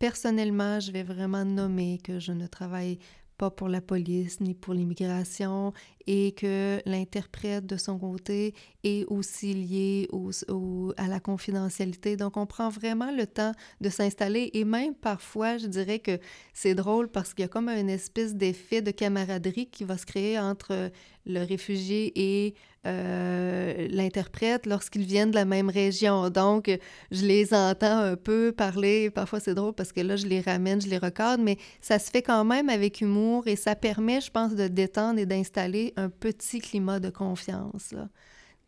personnellement, 0.00 0.80
je 0.80 0.90
vais 0.90 1.04
vraiment 1.04 1.44
nommer 1.44 2.00
que 2.02 2.18
je 2.18 2.32
ne 2.32 2.48
travaille 2.48 2.98
pas 3.38 3.50
pour 3.50 3.68
la 3.68 3.80
police 3.80 4.40
ni 4.40 4.54
pour 4.54 4.74
l'immigration 4.74 5.72
et 6.06 6.32
que 6.32 6.80
l'interprète 6.86 7.66
de 7.66 7.76
son 7.76 7.98
côté 7.98 8.54
est 8.84 9.04
aussi 9.06 9.54
lié 9.54 10.08
au, 10.10 10.92
à 10.96 11.08
la 11.08 11.20
confidentialité. 11.20 12.16
Donc, 12.16 12.36
on 12.36 12.46
prend 12.46 12.68
vraiment 12.68 13.10
le 13.12 13.26
temps 13.26 13.52
de 13.80 13.88
s'installer 13.88 14.50
et 14.54 14.64
même 14.64 14.94
parfois, 14.94 15.58
je 15.58 15.66
dirais 15.66 15.98
que 15.98 16.18
c'est 16.52 16.74
drôle 16.74 17.08
parce 17.08 17.34
qu'il 17.34 17.42
y 17.42 17.46
a 17.46 17.48
comme 17.48 17.68
une 17.68 17.90
espèce 17.90 18.34
d'effet 18.34 18.82
de 18.82 18.90
camaraderie 18.90 19.66
qui 19.66 19.84
va 19.84 19.96
se 19.96 20.06
créer 20.06 20.38
entre 20.38 20.90
le 21.24 21.44
réfugié 21.44 22.12
et 22.16 22.54
euh, 22.84 23.86
l'interprète 23.90 24.66
lorsqu'ils 24.66 25.04
viennent 25.04 25.30
de 25.30 25.36
la 25.36 25.44
même 25.44 25.70
région. 25.70 26.30
Donc, 26.30 26.68
je 27.12 27.24
les 27.24 27.54
entends 27.54 27.98
un 27.98 28.16
peu 28.16 28.50
parler. 28.50 29.08
Parfois, 29.10 29.38
c'est 29.38 29.54
drôle 29.54 29.72
parce 29.72 29.92
que 29.92 30.00
là, 30.00 30.16
je 30.16 30.26
les 30.26 30.40
ramène, 30.40 30.80
je 30.80 30.88
les 30.88 30.98
recadre, 30.98 31.42
mais 31.44 31.58
ça 31.80 32.00
se 32.00 32.10
fait 32.10 32.22
quand 32.22 32.44
même 32.44 32.68
avec 32.68 33.00
humour 33.00 33.46
et 33.46 33.54
ça 33.54 33.76
permet, 33.76 34.20
je 34.20 34.32
pense, 34.32 34.56
de 34.56 34.66
détendre 34.66 35.20
et 35.20 35.26
d'installer 35.26 35.91
un 35.96 36.08
petit 36.08 36.60
climat 36.60 37.00
de 37.00 37.10
confiance 37.10 37.94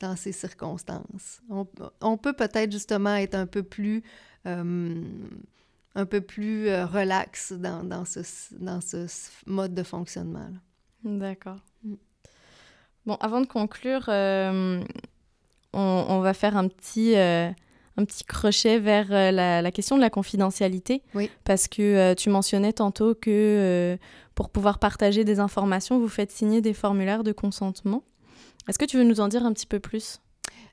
dans 0.00 0.16
ces 0.16 0.33
circonstances. 0.33 1.40
On, 1.49 2.16
peut 2.16 2.33
peut-être 2.33 2.73
justement 2.73 3.14
être 3.16 3.35
un 3.35 3.47
peu 3.47 3.62
plus, 3.62 4.02
euh, 4.47 5.02
un 5.95 6.07
peu 6.07 6.21
plus 6.21 6.69
euh, 6.69 6.87
relax 6.87 7.52
dans, 7.52 7.85
dans, 7.85 8.04
ce, 8.04 8.21
dans 8.59 8.81
ce 8.81 9.07
mode 9.47 9.75
de 9.75 9.83
fonctionnement. 9.83 10.50
D'accord. 11.04 11.59
Mm. 11.83 11.95
Bon, 13.07 13.14
avant 13.16 13.40
de 13.40 13.47
conclure, 13.47 14.07
euh, 14.09 14.83
on, 15.75 16.21
va 16.21 16.33
faire 16.33 16.57
un 16.57 16.69
petit, 16.69 17.14
un 17.96 18.04
petit 18.04 18.24
crochet 18.24 18.78
vers 18.78 19.08
la, 19.10 19.62
la, 19.62 19.70
question 19.70 19.96
de 19.96 20.00
la 20.00 20.10
confidentialité. 20.10 21.02
Oui. 21.14 21.30
Parce 21.44 21.68
que 21.68 22.14
tu 22.14 22.28
mentionnais 22.30 22.72
tantôt 22.72 23.14
que 23.14 23.96
pour 24.34 24.50
pouvoir 24.50 24.78
partager 24.78 25.24
des 25.24 25.38
informations, 25.38 25.98
vous 25.98 26.08
faites 26.08 26.32
signer 26.32 26.60
des 26.60 26.74
formulaires 26.74 27.22
de 27.22 27.32
consentement. 27.32 28.02
Est-ce 28.68 28.78
que 28.78 28.84
tu 28.84 28.96
veux 28.96 29.04
nous 29.04 29.20
en 29.20 29.28
dire 29.28 29.44
un 29.44 29.52
petit 29.52 29.66
peu 29.66 29.78
plus? 29.78 30.20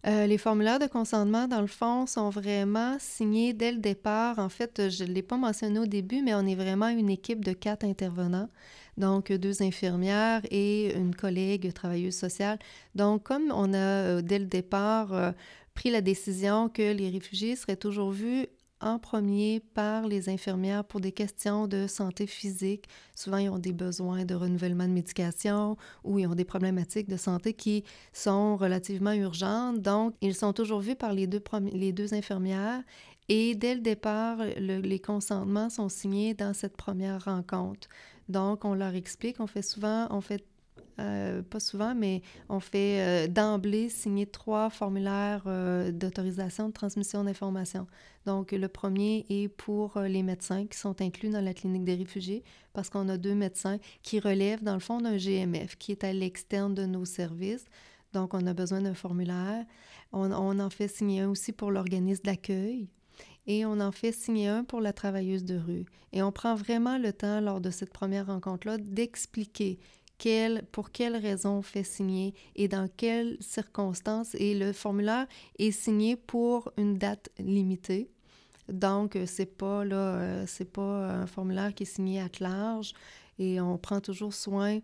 Euh, 0.07 0.25
les 0.25 0.39
formulaires 0.39 0.79
de 0.79 0.87
consentement, 0.87 1.47
dans 1.47 1.61
le 1.61 1.67
fond, 1.67 2.07
sont 2.07 2.29
vraiment 2.29 2.97
signés 2.99 3.53
dès 3.53 3.71
le 3.71 3.77
départ. 3.77 4.39
En 4.39 4.49
fait, 4.49 4.89
je 4.89 5.03
ne 5.03 5.11
l'ai 5.11 5.21
pas 5.21 5.37
mentionné 5.37 5.79
au 5.79 5.85
début, 5.85 6.23
mais 6.23 6.33
on 6.33 6.45
est 6.47 6.55
vraiment 6.55 6.87
une 6.87 7.09
équipe 7.09 7.45
de 7.45 7.53
quatre 7.53 7.83
intervenants. 7.83 8.49
Donc, 8.97 9.31
deux 9.31 9.61
infirmières 9.61 10.41
et 10.49 10.95
une 10.95 11.15
collègue 11.15 11.71
travailleuse 11.73 12.15
sociale. 12.15 12.57
Donc, 12.95 13.23
comme 13.23 13.51
on 13.55 13.73
a, 13.73 13.77
euh, 13.77 14.21
dès 14.21 14.39
le 14.39 14.45
départ, 14.45 15.13
euh, 15.13 15.31
pris 15.73 15.89
la 15.89 16.01
décision 16.01 16.69
que 16.69 16.93
les 16.93 17.09
réfugiés 17.09 17.55
seraient 17.55 17.75
toujours 17.75 18.11
vus 18.11 18.47
en 18.81 18.97
premier 18.97 19.59
par 19.59 20.07
les 20.07 20.27
infirmières 20.29 20.83
pour 20.83 20.99
des 21.01 21.11
questions 21.11 21.67
de 21.67 21.85
santé 21.85 22.25
physique. 22.25 22.87
Souvent, 23.15 23.37
ils 23.37 23.49
ont 23.49 23.59
des 23.59 23.73
besoins 23.73 24.25
de 24.25 24.33
renouvellement 24.33 24.85
de 24.87 24.93
médication 24.93 25.77
ou 26.03 26.17
ils 26.17 26.27
ont 26.27 26.35
des 26.35 26.45
problématiques 26.45 27.07
de 27.07 27.17
santé 27.17 27.53
qui 27.53 27.83
sont 28.11 28.57
relativement 28.57 29.13
urgentes. 29.13 29.81
Donc, 29.81 30.15
ils 30.21 30.33
sont 30.33 30.53
toujours 30.53 30.79
vus 30.79 30.95
par 30.95 31.13
les 31.13 31.27
deux, 31.27 31.43
les 31.73 31.93
deux 31.93 32.13
infirmières 32.13 32.81
et 33.29 33.55
dès 33.55 33.75
le 33.75 33.81
départ, 33.81 34.39
les 34.57 34.99
consentements 34.99 35.69
sont 35.69 35.87
signés 35.87 36.33
dans 36.33 36.53
cette 36.53 36.75
première 36.75 37.23
rencontre. 37.23 37.87
Donc, 38.27 38.65
on 38.65 38.73
leur 38.73 38.93
explique, 38.95 39.39
on 39.39 39.47
fait 39.47 39.61
souvent, 39.61 40.07
on 40.09 40.21
fait 40.21 40.43
euh, 41.01 41.41
pas 41.41 41.59
souvent, 41.59 41.95
mais 41.95 42.21
on 42.47 42.59
fait 42.59 43.01
euh, 43.01 43.27
d'emblée 43.27 43.89
signer 43.89 44.25
trois 44.25 44.69
formulaires 44.69 45.43
euh, 45.47 45.91
d'autorisation 45.91 46.67
de 46.67 46.73
transmission 46.73 47.23
d'informations. 47.23 47.87
Donc, 48.25 48.51
le 48.51 48.67
premier 48.67 49.25
est 49.29 49.47
pour 49.47 49.99
les 49.99 50.21
médecins 50.21 50.67
qui 50.67 50.77
sont 50.77 51.01
inclus 51.01 51.29
dans 51.29 51.43
la 51.43 51.53
clinique 51.53 51.83
des 51.83 51.95
réfugiés, 51.95 52.43
parce 52.73 52.89
qu'on 52.89 53.09
a 53.09 53.17
deux 53.17 53.33
médecins 53.33 53.79
qui 54.03 54.19
relèvent, 54.19 54.63
dans 54.63 54.75
le 54.75 54.79
fond, 54.79 55.01
d'un 55.01 55.17
GMF 55.17 55.75
qui 55.77 55.91
est 55.91 56.03
à 56.03 56.13
l'externe 56.13 56.75
de 56.75 56.85
nos 56.85 57.05
services. 57.05 57.65
Donc, 58.13 58.33
on 58.33 58.45
a 58.45 58.53
besoin 58.53 58.81
d'un 58.81 58.93
formulaire. 58.93 59.65
On, 60.11 60.31
on 60.31 60.59
en 60.59 60.69
fait 60.69 60.87
signer 60.87 61.21
un 61.21 61.29
aussi 61.29 61.51
pour 61.51 61.71
l'organisme 61.71 62.23
d'accueil 62.23 62.89
et 63.47 63.65
on 63.65 63.79
en 63.79 63.91
fait 63.91 64.11
signer 64.11 64.47
un 64.47 64.63
pour 64.63 64.81
la 64.81 64.93
travailleuse 64.93 65.45
de 65.45 65.57
rue. 65.57 65.85
Et 66.13 66.21
on 66.21 66.31
prend 66.31 66.55
vraiment 66.55 66.97
le 66.97 67.13
temps 67.13 67.41
lors 67.41 67.61
de 67.61 67.69
cette 67.71 67.91
première 67.91 68.27
rencontre-là 68.27 68.77
d'expliquer 68.77 69.79
pour 70.71 70.91
quelles 70.91 71.15
raisons 71.15 71.57
on 71.57 71.61
fait 71.61 71.83
signer 71.83 72.33
et 72.55 72.67
dans 72.67 72.87
quelles 72.95 73.37
circonstances. 73.39 74.35
Et 74.35 74.57
le 74.57 74.73
formulaire 74.73 75.27
est 75.57 75.71
signé 75.71 76.15
pour 76.15 76.71
une 76.77 76.97
date 76.97 77.29
limitée. 77.39 78.09
Donc, 78.69 79.15
euh, 79.15 79.25
c'est 79.25 79.45
pas 79.45 79.83
euh, 79.83 80.45
pas 80.73 81.11
un 81.11 81.27
formulaire 81.27 81.73
qui 81.73 81.83
est 81.83 81.93
signé 81.93 82.21
à 82.21 82.29
large 82.39 82.93
et 83.39 83.59
on 83.59 83.77
prend 83.77 83.99
toujours 83.99 84.33
soin 84.33 84.79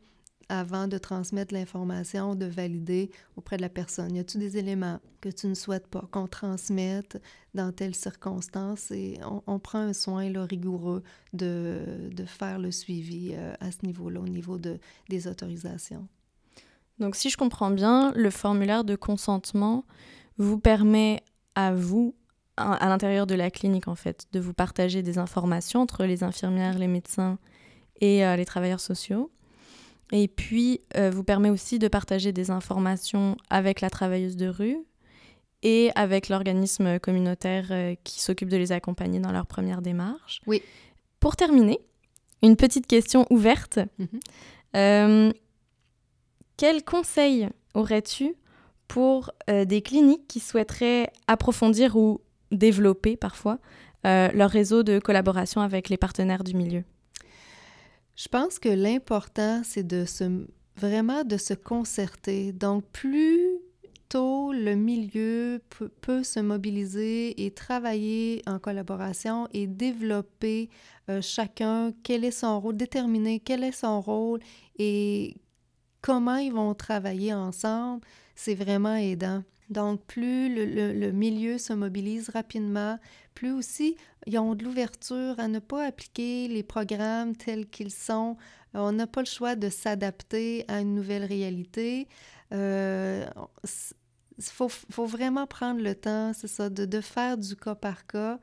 avant 0.49 0.87
de 0.87 0.97
transmettre 0.97 1.53
l'information, 1.53 2.35
de 2.35 2.45
valider 2.45 3.11
auprès 3.35 3.57
de 3.57 3.61
la 3.61 3.69
personne? 3.69 4.15
Y 4.15 4.19
a-t-il 4.19 4.39
des 4.39 4.57
éléments 4.57 4.99
que 5.21 5.29
tu 5.29 5.47
ne 5.47 5.53
souhaites 5.53 5.87
pas 5.87 6.07
qu'on 6.11 6.27
transmette 6.27 7.21
dans 7.53 7.71
telle 7.71 7.95
circonstance? 7.95 8.91
Et 8.91 9.19
on, 9.45 9.59
prend 9.59 9.79
un 9.79 9.93
soin 9.93 10.31
rigoureux 10.45 11.03
de, 11.33 12.09
de, 12.11 12.25
faire 12.25 12.59
le 12.59 12.71
suivi 12.71 13.31
euh, 13.33 13.53
à 13.59 13.71
ce 13.71 13.85
niveau-là, 13.85 14.19
au 14.19 14.27
niveau 14.27 14.57
de, 14.57 14.79
des 15.09 15.27
autorisations. 15.27 16.07
Donc, 16.99 17.15
si 17.15 17.29
je 17.29 17.37
comprends 17.37 17.71
bien, 17.71 18.11
le 18.15 18.29
formulaire 18.29 18.83
de 18.83 18.95
consentement 18.95 19.85
vous 20.37 20.59
permet 20.59 21.23
à 21.55 21.73
vous, 21.73 22.15
à 22.57 22.87
l'intérieur 22.89 23.27
de 23.27 23.35
la 23.35 23.51
clinique, 23.51 23.87
en 23.87 23.95
fait, 23.95 24.27
de 24.31 24.39
vous 24.39 24.53
partager 24.53 25.03
des 25.03 25.17
informations 25.17 25.81
entre 25.81 26.05
les 26.05 26.23
infirmières, 26.23 26.77
les 26.77 26.87
médecins 26.87 27.37
et 28.01 28.25
euh, 28.25 28.35
les 28.35 28.45
travailleurs 28.45 28.79
sociaux 28.79 29.31
et 30.11 30.27
puis, 30.27 30.81
euh, 30.95 31.09
vous 31.09 31.23
permet 31.23 31.49
aussi 31.49 31.79
de 31.79 31.87
partager 31.87 32.31
des 32.31 32.49
informations 32.49 33.37
avec 33.49 33.81
la 33.81 33.89
travailleuse 33.89 34.37
de 34.37 34.47
rue 34.47 34.77
et 35.63 35.91
avec 35.95 36.29
l'organisme 36.29 36.99
communautaire 36.99 37.67
euh, 37.71 37.95
qui 38.03 38.21
s'occupe 38.21 38.49
de 38.49 38.57
les 38.57 38.71
accompagner 38.71 39.19
dans 39.19 39.31
leur 39.31 39.45
première 39.45 39.81
démarche. 39.81 40.41
Oui. 40.47 40.61
Pour 41.19 41.35
terminer, 41.35 41.79
une 42.41 42.55
petite 42.55 42.87
question 42.87 43.25
ouverte. 43.29 43.79
Euh, 44.75 45.31
quel 46.55 46.83
conseil 46.83 47.49
aurais-tu 47.73 48.35
pour 48.87 49.31
des 49.47 49.81
cliniques 49.81 50.27
qui 50.27 50.39
souhaiteraient 50.39 51.11
approfondir 51.27 51.95
ou 51.95 52.21
développer 52.51 53.17
parfois 53.17 53.59
leur 54.03 54.49
réseau 54.49 54.83
de 54.83 54.99
collaboration 54.99 55.61
avec 55.61 55.89
les 55.89 55.97
partenaires 55.97 56.43
du 56.43 56.53
milieu? 56.53 56.83
Je 58.17 58.27
pense 58.27 58.59
que 58.59 58.69
l'important, 58.69 59.61
c'est 59.63 59.87
de 59.87 60.03
se 60.03 60.47
vraiment 60.75 61.23
de 61.23 61.37
se 61.37 61.53
concerter. 61.53 62.51
Donc, 62.51 62.83
plus 62.91 63.59
tôt 64.09 64.53
le 64.53 64.75
milieu 64.75 65.61
peut, 66.01 66.23
se 66.23 66.39
mobiliser 66.39 67.45
et 67.45 67.51
travailler 67.51 68.41
en 68.47 68.59
collaboration 68.59 69.47
et 69.53 69.67
développer 69.67 70.69
euh, 71.09 71.21
chacun 71.21 71.93
quel 72.03 72.23
est 72.23 72.31
son 72.31 72.59
rôle, 72.59 72.77
déterminer 72.77 73.39
quel 73.39 73.63
est 73.63 73.71
son 73.71 74.01
rôle 74.01 74.39
et 74.79 75.35
comment 76.01 76.37
ils 76.37 76.53
vont 76.53 76.73
travailler 76.73 77.33
ensemble, 77.33 78.01
c'est 78.35 78.55
vraiment 78.55 78.95
aidant. 78.95 79.43
Donc, 79.69 80.01
plus 80.05 80.47
le, 80.53 81.11
milieu 81.11 81.57
se 81.57 81.73
mobilise 81.73 82.29
rapidement, 82.29 82.97
plus 83.37 83.51
aussi 83.51 83.95
ils 84.27 84.37
ont 84.39 84.55
de 84.55 84.63
l'ouverture 84.65 85.39
à 85.39 85.47
ne 85.47 85.59
pas 85.59 85.85
appliquer 85.85 86.47
les 86.49 86.63
programmes 86.63 87.35
tels 87.35 87.65
qu'ils 87.65 87.91
sont. 87.93 88.35
On 88.73 88.91
n'a 88.91 89.07
pas 89.07 89.21
le 89.21 89.27
choix 89.27 89.55
de 89.55 89.69
s'adapter 89.69 90.65
à 90.67 90.81
une 90.81 90.93
nouvelle 90.93 91.23
réalité. 91.23 92.07
Il 92.51 92.57
euh, 92.57 93.25
faut, 94.41 95.05
vraiment 95.05 95.47
prendre 95.47 95.81
le 95.81 95.95
temps, 95.95 96.33
c'est 96.33 96.47
ça, 96.47 96.69
de, 96.69 97.01
faire 97.01 97.37
du 97.37 97.55
cas 97.55 97.75
par 97.75 98.05
cas 98.05 98.39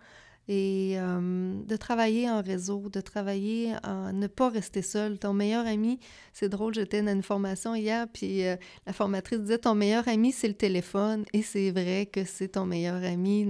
et 0.49 0.95
euh, 0.99 1.55
de 1.65 1.77
travailler 1.77 2.29
en 2.31 2.43
réseau, 2.43 2.89
de 2.91 3.01
travailler 3.01 3.75
ne 4.13 4.27
pas 4.27 4.51
rester 4.51 4.83
seul. 4.83 5.19
Ton 5.19 5.33
meilleur 5.33 5.67
ami, 5.67 5.99
c'est 6.33 6.49
drôle, 6.49 6.75
j'étais 6.75 7.03
dans 7.03 7.13
une 7.13 7.23
formation 7.23 7.75
hier, 7.75 8.07
puis 8.13 8.47
euh, 8.47 8.57
la 8.87 8.93
formatrice 8.93 9.41
disait 9.41 9.59
ton 9.59 9.75
meilleur 9.75 10.07
ami, 10.09 10.33
c'est 10.33 10.49
le 10.49 10.55
téléphone, 10.55 11.25
et 11.33 11.43
c'est 11.43 11.71
vrai 11.71 12.07
que 12.07 12.25
c'est 12.25 12.49
ton 12.49 12.67
meilleur 12.67 13.03
ami 13.03 13.49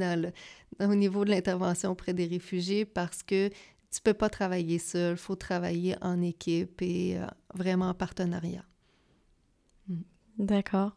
au 0.80 0.94
niveau 0.94 1.24
de 1.24 1.30
l'intervention 1.30 1.90
auprès 1.90 2.14
des 2.14 2.26
réfugiés 2.26 2.84
parce 2.84 3.22
que 3.22 3.48
tu 3.90 4.00
peux 4.02 4.14
pas 4.14 4.28
travailler 4.28 4.78
seul, 4.78 5.16
faut 5.16 5.36
travailler 5.36 5.96
en 6.00 6.20
équipe 6.20 6.82
et 6.82 7.16
euh, 7.16 7.26
vraiment 7.54 7.88
en 7.88 7.94
partenariat. 7.94 8.64
D'accord. 10.38 10.96